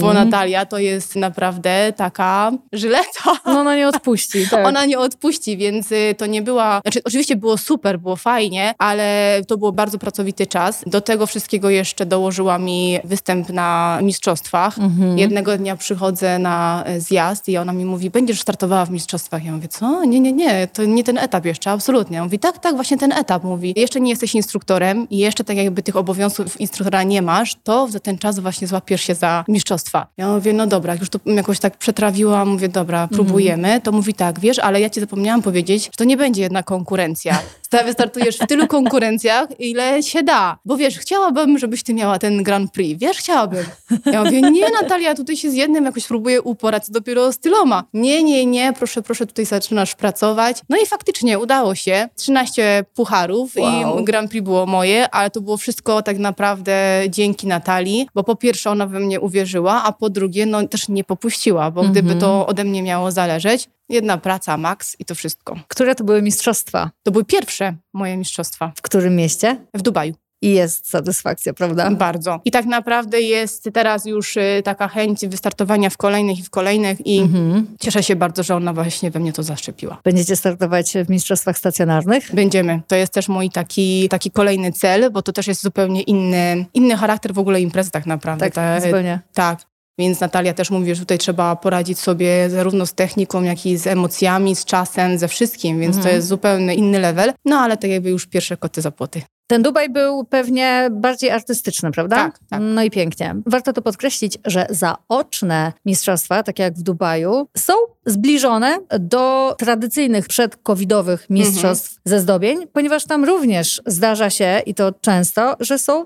bo 0.00 0.12
Natalia 0.24 0.66
to 0.66 0.78
jest 0.78 1.16
naprawdę 1.16 1.92
taka 1.96 2.52
żyleta. 2.72 3.36
No 3.46 3.60
ona 3.60 3.76
nie 3.76 3.88
odpuści. 3.88 4.46
Tak. 4.56 4.66
Ona 4.66 4.84
nie 4.84 4.98
odpuści, 4.98 5.56
więc 5.56 5.92
y, 5.92 6.14
to 6.18 6.26
nie 6.26 6.42
była. 6.42 6.80
Znaczy, 6.80 7.00
oczywiście 7.04 7.36
było 7.36 7.58
super, 7.58 7.98
było 7.98 8.16
fajnie, 8.16 8.74
ale 8.78 9.40
to 9.48 9.56
był 9.56 9.72
bardzo 9.72 9.98
pracowity 9.98 10.46
czas. 10.46 10.84
Do 10.86 11.00
tego 11.00 11.26
wszystkiego 11.26 11.70
jeszcze 11.70 12.06
dołożyła 12.06 12.58
mi 12.58 12.98
występ 13.04 13.48
na 13.48 13.98
mistrzostwach. 14.02 14.76
Jednego 15.16 15.56
dnia 15.56 15.76
przychodzę 15.76 16.38
na 16.38 16.84
e, 16.86 17.00
zjazd 17.00 17.48
i 17.48 17.56
ona 17.56 17.72
mi 17.72 17.84
mówi: 17.84 18.10
Będziesz 18.10 18.40
startowała 18.40 18.84
w 18.84 18.90
mistrzostwach. 18.90 19.44
Ja 19.44 19.52
mówię: 19.52 19.68
Co? 19.68 20.04
Nie, 20.04 20.20
nie, 20.20 20.32
nie, 20.32 20.68
to 20.72 20.84
nie 20.84 21.04
ten 21.04 21.18
etap 21.18 21.44
jeszcze, 21.44 21.70
absolutnie. 21.70 22.18
On 22.18 22.24
mówi: 22.24 22.38
Tak, 22.38 22.58
tak, 22.58 22.74
właśnie 22.74 22.98
ten 22.98 23.12
etap. 23.12 23.44
Mówi: 23.44 23.74
Jeszcze 23.76 24.00
nie 24.00 24.10
jesteś 24.10 24.34
instruktorem 24.34 25.06
i 25.10 25.18
jeszcze 25.18 25.44
tak 25.44 25.56
jakby 25.56 25.82
tych 25.82 25.96
obowiązków 25.96 26.60
instruktora 26.60 27.02
nie 27.02 27.22
masz, 27.22 27.56
to 27.64 27.88
za 27.88 28.00
ten 28.00 28.18
czas 28.18 28.38
właśnie 28.38 28.66
złapiesz 28.66 29.02
się 29.02 29.14
za 29.14 29.44
mistrzostwa. 29.48 29.95
Ja 30.16 30.28
mówię: 30.28 30.52
No 30.52 30.66
dobra, 30.66 30.94
już 30.94 31.08
to 31.10 31.18
jakoś 31.26 31.58
tak 31.58 31.76
przetrawiłam, 31.76 32.48
mówię: 32.48 32.68
Dobra, 32.68 33.08
próbujemy. 33.08 33.80
To 33.80 33.92
mówi 33.92 34.14
tak, 34.14 34.40
wiesz, 34.40 34.58
ale 34.58 34.80
ja 34.80 34.90
ci 34.90 35.00
zapomniałam 35.00 35.42
powiedzieć, 35.42 35.84
że 35.84 35.90
to 35.96 36.04
nie 36.04 36.16
będzie 36.16 36.42
jedna 36.42 36.62
konkurencja. 36.62 37.38
Sta- 37.62 37.84
Wystartujesz 37.84 38.36
w 38.38 38.46
tylu 38.46 38.66
konkurencjach, 38.76 39.48
ile 39.60 40.02
się 40.02 40.22
da. 40.22 40.58
Bo 40.64 40.76
wiesz, 40.76 40.98
chciałabym, 40.98 41.58
żebyś 41.58 41.82
ty 41.82 41.94
miała 41.94 42.18
ten 42.18 42.42
Grand 42.42 42.72
Prix. 42.72 43.00
Wiesz, 43.00 43.16
chciałabym. 43.16 43.64
Ja 44.06 44.24
mówię, 44.24 44.40
nie 44.40 44.70
Natalia, 44.82 45.14
tutaj 45.14 45.36
się 45.36 45.50
z 45.50 45.54
jednym 45.54 45.84
jakoś 45.84 46.06
próbuję 46.06 46.42
uporać, 46.42 46.90
dopiero 46.90 47.32
z 47.32 47.38
tyloma. 47.38 47.84
Nie, 47.94 48.22
nie, 48.22 48.46
nie, 48.46 48.72
proszę, 48.72 49.02
proszę, 49.02 49.26
tutaj 49.26 49.44
zaczynasz 49.44 49.94
pracować. 49.94 50.60
No 50.68 50.76
i 50.82 50.86
faktycznie 50.86 51.38
udało 51.38 51.74
się. 51.74 52.08
13 52.16 52.84
pucharów 52.94 53.52
Wow. 53.56 54.00
i 54.00 54.04
Grand 54.04 54.30
Prix 54.30 54.44
było 54.44 54.66
moje, 54.66 55.10
ale 55.10 55.30
to 55.30 55.40
było 55.40 55.56
wszystko 55.56 56.02
tak 56.02 56.18
naprawdę 56.18 57.02
dzięki 57.08 57.46
Natalii, 57.46 58.08
bo 58.14 58.24
po 58.24 58.36
pierwsze 58.36 58.70
ona 58.70 58.86
we 58.86 59.00
mnie 59.00 59.20
uwierzyła, 59.20 59.84
a 59.86 59.92
po 59.92 60.10
drugie 60.10 60.46
no 60.46 60.68
też 60.68 60.88
nie 60.88 61.04
popuściła, 61.04 61.70
bo 61.70 61.82
gdyby 61.82 62.14
to 62.14 62.46
ode 62.46 62.64
mnie 62.64 62.82
miało 62.82 63.10
zależeć, 63.10 63.68
jedna 63.88 64.18
praca 64.18 64.56
max 64.56 64.96
i 64.98 65.04
to 65.04 65.14
wszystko. 65.14 65.56
Które 65.68 65.94
to 65.94 66.04
były 66.04 66.22
mistrzostwa? 66.22 66.90
To 67.02 67.10
były 67.10 67.24
pierwsze 67.24 67.74
moje 67.94 68.16
mistrzostwa 68.16 68.72
W 68.76 68.82
którym 68.82 69.16
mieście? 69.16 69.56
w 69.74 69.82
Dubaju. 69.82 70.14
I 70.42 70.50
jest 70.50 70.90
satysfakcja, 70.90 71.54
prawda? 71.54 71.90
Bardzo. 71.90 72.40
I 72.44 72.50
tak 72.50 72.64
naprawdę 72.66 73.20
jest 73.20 73.68
teraz 73.72 74.06
już 74.06 74.36
y, 74.36 74.62
taka 74.64 74.88
chęć 74.88 75.26
wystartowania 75.26 75.90
w 75.90 75.96
kolejnych 75.96 76.38
i 76.38 76.42
w 76.42 76.50
kolejnych 76.50 77.06
i 77.06 77.18
Mhm. 77.20 77.66
cieszę 77.80 78.02
się 78.02 78.16
bardzo, 78.16 78.42
że 78.42 78.54
ona 78.56 78.72
właśnie 78.72 79.10
we 79.10 79.20
mnie 79.20 79.32
to 79.32 79.42
zaszczepiła. 79.42 79.98
Będziecie 80.04 80.36
startować 80.36 80.92
w 81.06 81.10
mistrzostwach 81.10 81.58
stacjonarnych? 81.58 82.34
Będziemy. 82.34 82.80
To 82.88 82.96
jest 82.96 83.12
też 83.12 83.28
mój 83.28 83.50
taki, 83.50 84.08
taki 84.08 84.30
kolejny 84.30 84.72
cel, 84.72 85.10
bo 85.10 85.22
to 85.22 85.32
też 85.32 85.46
jest 85.46 85.62
zupełnie 85.62 86.02
inny, 86.02 86.66
inny 86.74 86.96
charakter 86.96 87.34
w 87.34 87.38
ogóle 87.38 87.60
imprezy 87.60 87.90
tak 87.90 88.06
naprawdę. 88.06 88.44
Tak, 88.44 88.54
Ta- 88.54 88.80
zupełnie. 88.80 89.20
Tak. 89.34 89.60
Więc 89.98 90.20
Natalia 90.20 90.54
też 90.54 90.70
mówi, 90.70 90.94
że 90.94 91.00
tutaj 91.00 91.18
trzeba 91.18 91.56
poradzić 91.56 91.98
sobie 91.98 92.50
zarówno 92.50 92.86
z 92.86 92.94
techniką, 92.94 93.42
jak 93.42 93.66
i 93.66 93.76
z 93.76 93.86
emocjami, 93.86 94.56
z 94.56 94.64
czasem, 94.64 95.18
ze 95.18 95.28
wszystkim, 95.28 95.80
więc 95.80 95.96
Mhm. 95.96 96.10
to 96.10 96.16
jest 96.16 96.28
zupełnie 96.28 96.74
inny 96.74 96.98
level. 96.98 97.32
No 97.44 97.56
ale 97.58 97.76
tak 97.76 97.90
jakby 97.90 98.10
już 98.10 98.26
pierwsze 98.26 98.56
koty 98.56 98.80
za 98.82 98.90
płoty. 98.90 99.22
Ten 99.48 99.62
Dubaj 99.62 99.90
był 99.90 100.24
pewnie 100.24 100.88
bardziej 100.92 101.30
artystyczny, 101.30 101.90
prawda? 101.92 102.16
Tak, 102.16 102.38
tak. 102.50 102.60
No 102.62 102.82
i 102.82 102.90
pięknie. 102.90 103.34
Warto 103.46 103.72
to 103.72 103.82
podkreślić, 103.82 104.38
że 104.44 104.66
zaoczne 104.70 105.72
mistrzostwa, 105.84 106.42
takie 106.42 106.62
jak 106.62 106.74
w 106.74 106.82
Dubaju, 106.82 107.48
są 107.56 107.72
zbliżone 108.06 108.78
do 108.98 109.54
tradycyjnych 109.58 110.28
przedcovidowych 110.28 111.26
mistrzostw 111.30 111.96
ze 112.04 112.20
zdobień, 112.20 112.66
ponieważ 112.72 113.04
tam 113.04 113.24
również 113.24 113.82
zdarza 113.86 114.30
się, 114.30 114.60
i 114.66 114.74
to 114.74 114.92
często, 115.00 115.56
że 115.60 115.78
są 115.78 116.04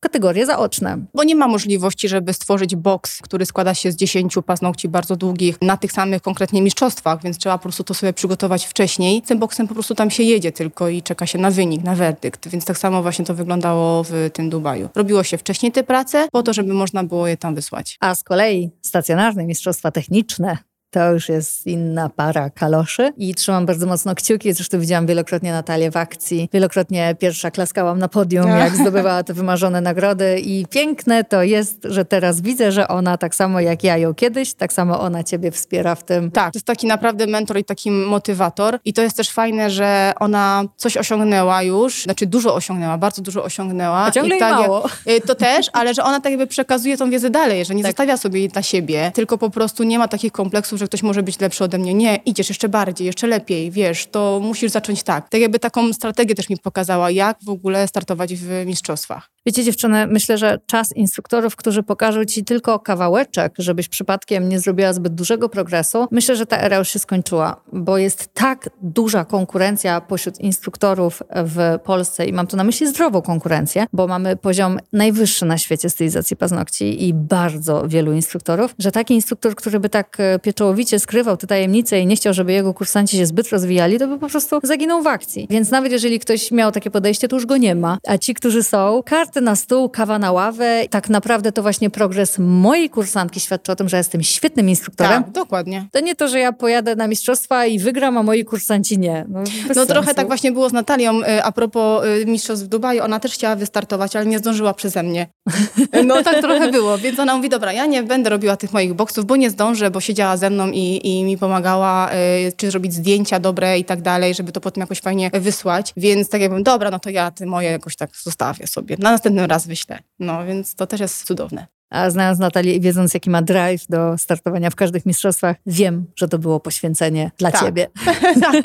kategorie 0.00 0.46
zaoczne. 0.46 0.98
Bo 1.14 1.24
nie 1.24 1.36
ma 1.36 1.48
możliwości, 1.48 2.08
żeby 2.08 2.32
stworzyć 2.32 2.76
boks, 2.76 3.22
który 3.22 3.46
składa 3.46 3.74
się 3.74 3.92
z 3.92 3.96
10 3.96 4.34
paznokci 4.46 4.88
bardzo 4.88 5.16
długich 5.16 5.62
na 5.62 5.76
tych 5.76 5.92
samych 5.92 6.22
konkretnie 6.22 6.62
mistrzostwach, 6.62 7.22
więc 7.22 7.38
trzeba 7.38 7.58
po 7.58 7.62
prostu 7.62 7.84
to 7.84 7.94
sobie 7.94 8.12
przygotować 8.12 8.66
wcześniej. 8.66 9.22
Tym 9.22 9.38
boksem 9.38 9.68
po 9.68 9.74
prostu 9.74 9.94
tam 9.94 10.10
się 10.10 10.22
jedzie 10.22 10.52
tylko 10.52 10.88
i 10.88 11.02
czeka 11.02 11.26
się 11.26 11.38
na 11.38 11.50
wynik, 11.50 11.82
na 11.82 11.94
werdykt, 11.94 12.48
więc 12.48 12.64
tak 12.64 12.78
samo 12.78 13.02
właśnie 13.02 13.24
to 13.24 13.34
wyglądało 13.34 14.04
w 14.04 14.30
tym 14.32 14.50
Dubaju. 14.50 14.88
Robiło 14.94 15.22
się 15.22 15.38
wcześniej 15.38 15.72
te 15.72 15.84
prace 15.84 16.28
po 16.32 16.42
to, 16.42 16.52
żeby 16.52 16.74
można 16.74 17.04
było 17.04 17.26
je 17.26 17.36
tam 17.36 17.54
wysłać. 17.54 17.96
A 18.00 18.14
z 18.14 18.24
kolei 18.24 18.70
stacjonarne 18.82 19.44
mistrzostwa 19.44 19.90
techniczne 19.90 20.58
to 20.90 21.12
już 21.12 21.28
jest 21.28 21.66
inna 21.66 22.08
para 22.08 22.50
kaloszy 22.50 23.12
i 23.16 23.34
trzymam 23.34 23.66
bardzo 23.66 23.86
mocno 23.86 24.14
kciuki. 24.14 24.52
Zresztą 24.52 24.80
widziałam 24.80 25.06
wielokrotnie 25.06 25.52
Natalię 25.52 25.90
w 25.90 25.96
akcji. 25.96 26.48
Wielokrotnie 26.52 27.16
pierwsza 27.18 27.50
klaskałam 27.50 27.98
na 27.98 28.08
podium, 28.08 28.48
jak 28.50 28.76
zdobywała 28.76 29.22
te 29.22 29.34
wymarzone 29.34 29.80
nagrody 29.80 30.38
i 30.40 30.66
piękne 30.70 31.24
to 31.24 31.42
jest, 31.42 31.78
że 31.84 32.04
teraz 32.04 32.40
widzę, 32.40 32.72
że 32.72 32.88
ona 32.88 33.18
tak 33.18 33.34
samo 33.34 33.60
jak 33.60 33.84
ja 33.84 33.96
ją 33.96 34.14
kiedyś, 34.14 34.54
tak 34.54 34.72
samo 34.72 35.00
ona 35.00 35.24
ciebie 35.24 35.50
wspiera 35.50 35.94
w 35.94 36.04
tym. 36.04 36.30
Tak, 36.30 36.52
to 36.52 36.56
jest 36.56 36.66
taki 36.66 36.86
naprawdę 36.86 37.26
mentor 37.26 37.58
i 37.58 37.64
taki 37.64 37.90
motywator. 37.90 38.78
I 38.84 38.92
to 38.92 39.02
jest 39.02 39.16
też 39.16 39.30
fajne, 39.30 39.70
że 39.70 40.12
ona 40.20 40.64
coś 40.76 40.96
osiągnęła 40.96 41.62
już, 41.62 42.02
znaczy 42.02 42.26
dużo 42.26 42.54
osiągnęła, 42.54 42.98
bardzo 42.98 43.22
dużo 43.22 43.44
osiągnęła. 43.44 44.04
A 44.04 44.10
ciągle 44.10 44.28
I 44.36 44.38
jej 44.38 44.40
tak 44.40 44.50
jak- 44.50 44.60
mało. 44.68 44.86
Y, 45.08 45.20
To 45.20 45.34
też, 45.34 45.66
ale 45.72 45.94
że 45.94 46.04
ona 46.04 46.20
tak 46.20 46.30
jakby 46.32 46.46
przekazuje 46.46 46.96
tą 46.96 47.10
wiedzę 47.10 47.30
dalej, 47.30 47.64
że 47.64 47.74
nie 47.74 47.82
Tak. 47.82 47.92
zostawia 47.92 48.16
sobie 48.16 48.40
jej 48.40 48.48
dla 48.48 48.62
siebie, 48.62 49.10
tylko 49.14 49.38
po 49.38 49.50
prostu 49.50 49.82
nie 49.84 49.98
ma 49.98 50.08
takich 50.08 50.32
kompleksów, 50.32 50.77
że 50.78 50.86
ktoś 50.86 51.02
może 51.02 51.22
być 51.22 51.40
lepszy 51.40 51.64
ode 51.64 51.78
mnie. 51.78 51.94
Nie, 51.94 52.16
idziesz 52.16 52.48
jeszcze 52.48 52.68
bardziej, 52.68 53.06
jeszcze 53.06 53.26
lepiej, 53.26 53.70
wiesz, 53.70 54.06
to 54.06 54.40
musisz 54.42 54.70
zacząć 54.70 55.02
tak. 55.02 55.28
Tak 55.28 55.40
jakby 55.40 55.58
taką 55.58 55.92
strategię 55.92 56.34
też 56.34 56.48
mi 56.48 56.56
pokazała, 56.56 57.10
jak 57.10 57.38
w 57.44 57.48
ogóle 57.48 57.88
startować 57.88 58.34
w 58.34 58.66
mistrzostwach. 58.66 59.30
Wiecie, 59.48 59.64
dziewczyny, 59.64 60.06
myślę, 60.06 60.38
że 60.38 60.58
czas 60.66 60.96
instruktorów, 60.96 61.56
którzy 61.56 61.82
pokażą 61.82 62.24
ci 62.24 62.44
tylko 62.44 62.78
kawałeczek, 62.78 63.54
żebyś 63.58 63.88
przypadkiem 63.88 64.48
nie 64.48 64.60
zrobiła 64.60 64.92
zbyt 64.92 65.14
dużego 65.14 65.48
progresu, 65.48 66.06
myślę, 66.10 66.36
że 66.36 66.46
ta 66.46 66.58
era 66.58 66.76
już 66.76 66.88
się 66.88 66.98
skończyła, 66.98 67.60
bo 67.72 67.98
jest 67.98 68.34
tak 68.34 68.70
duża 68.82 69.24
konkurencja 69.24 70.00
pośród 70.00 70.40
instruktorów 70.40 71.22
w 71.30 71.78
Polsce 71.84 72.26
i 72.26 72.32
mam 72.32 72.46
tu 72.46 72.56
na 72.56 72.64
myśli 72.64 72.86
zdrową 72.86 73.22
konkurencję, 73.22 73.86
bo 73.92 74.06
mamy 74.06 74.36
poziom 74.36 74.78
najwyższy 74.92 75.46
na 75.46 75.58
świecie 75.58 75.90
stylizacji 75.90 76.36
paznokci 76.36 77.08
i 77.08 77.14
bardzo 77.14 77.88
wielu 77.88 78.12
instruktorów, 78.12 78.74
że 78.78 78.92
taki 78.92 79.14
instruktor, 79.14 79.54
który 79.54 79.80
by 79.80 79.88
tak 79.88 80.16
e, 80.20 80.38
pieczołowicie 80.38 80.98
skrywał 80.98 81.36
te 81.36 81.46
tajemnice 81.46 82.00
i 82.00 82.06
nie 82.06 82.16
chciał, 82.16 82.34
żeby 82.34 82.52
jego 82.52 82.74
kursanci 82.74 83.16
się 83.16 83.26
zbyt 83.26 83.48
rozwijali, 83.48 83.98
to 83.98 84.08
by 84.08 84.18
po 84.18 84.28
prostu 84.28 84.60
zaginął 84.62 85.02
w 85.02 85.06
akcji. 85.06 85.46
Więc 85.50 85.70
nawet 85.70 85.92
jeżeli 85.92 86.20
ktoś 86.20 86.50
miał 86.50 86.72
takie 86.72 86.90
podejście, 86.90 87.28
to 87.28 87.36
już 87.36 87.46
go 87.46 87.56
nie 87.56 87.74
ma. 87.74 87.98
A 88.06 88.18
ci, 88.18 88.34
którzy 88.34 88.62
są, 88.62 89.02
karty 89.06 89.37
na 89.40 89.56
stół, 89.56 89.88
kawa 89.88 90.18
na 90.18 90.32
ławę, 90.32 90.84
tak 90.90 91.08
naprawdę 91.08 91.52
to 91.52 91.62
właśnie 91.62 91.90
progres 91.90 92.38
mojej 92.38 92.90
kursantki 92.90 93.40
świadczy 93.40 93.72
o 93.72 93.76
tym, 93.76 93.88
że 93.88 93.96
jestem 93.96 94.22
świetnym 94.22 94.68
instruktorem. 94.68 95.24
Tak, 95.24 95.32
dokładnie. 95.32 95.88
To 95.92 96.00
nie 96.00 96.14
to, 96.14 96.28
że 96.28 96.38
ja 96.38 96.52
pojadę 96.52 96.96
na 96.96 97.06
mistrzostwa 97.06 97.66
i 97.66 97.78
wygram, 97.78 98.18
a 98.18 98.22
moi 98.22 98.44
kursanci 98.44 98.98
nie. 98.98 99.26
No, 99.28 99.40
no 99.76 99.86
trochę 99.86 100.14
tak 100.14 100.26
właśnie 100.26 100.52
było 100.52 100.68
z 100.68 100.72
Natalią 100.72 101.22
y, 101.22 101.44
a 101.44 101.52
propos 101.52 102.04
y, 102.04 102.26
mistrzostw 102.26 102.64
w 102.64 102.68
Dubaju. 102.68 103.02
Ona 103.02 103.20
też 103.20 103.32
chciała 103.32 103.56
wystartować, 103.56 104.16
ale 104.16 104.26
nie 104.26 104.38
zdążyła 104.38 104.74
przeze 104.74 105.02
mnie. 105.02 105.26
No 106.04 106.22
tak 106.22 106.40
trochę 106.40 106.70
było, 106.70 106.98
więc 106.98 107.18
ona 107.18 107.36
mówi, 107.36 107.48
dobra, 107.48 107.72
ja 107.72 107.86
nie 107.86 108.02
będę 108.02 108.30
robiła 108.30 108.56
tych 108.56 108.72
moich 108.72 108.94
boksów, 108.94 109.26
bo 109.26 109.36
nie 109.36 109.50
zdążę, 109.50 109.90
bo 109.90 110.00
siedziała 110.00 110.36
ze 110.36 110.50
mną 110.50 110.70
i, 110.70 111.00
i 111.04 111.24
mi 111.24 111.38
pomagała, 111.38 112.10
y, 112.12 112.52
czy 112.56 112.70
zrobić 112.70 112.94
zdjęcia 112.94 113.40
dobre 113.40 113.78
i 113.78 113.84
tak 113.84 114.02
dalej, 114.02 114.34
żeby 114.34 114.52
to 114.52 114.60
potem 114.60 114.80
jakoś 114.80 115.00
fajnie 115.00 115.30
wysłać. 115.34 115.92
Więc 115.96 116.28
tak 116.28 116.40
jakbym, 116.40 116.62
dobra, 116.62 116.90
no 116.90 116.98
to 116.98 117.10
ja 117.10 117.30
ty 117.30 117.46
moje 117.46 117.70
jakoś 117.70 117.96
tak 117.96 118.10
zostawię 118.22 118.66
sobie. 118.66 118.96
Na 118.98 119.10
następny 119.10 119.27
raz 119.36 119.66
wyślę. 119.66 119.98
No 120.18 120.46
więc 120.46 120.74
to 120.74 120.86
też 120.86 121.00
jest 121.00 121.24
cudowne. 121.24 121.66
A 121.90 122.10
znając 122.10 122.38
Natalię 122.38 122.74
i 122.74 122.80
wiedząc, 122.80 123.14
jaki 123.14 123.30
ma 123.30 123.42
drive 123.42 123.86
do 123.88 124.18
startowania 124.18 124.70
w 124.70 124.74
każdych 124.74 125.06
mistrzostwach, 125.06 125.56
wiem, 125.66 126.06
że 126.16 126.28
to 126.28 126.38
było 126.38 126.60
poświęcenie 126.60 127.30
dla 127.38 127.50
tak. 127.50 127.60
ciebie. 127.60 127.88
tak. 128.52 128.64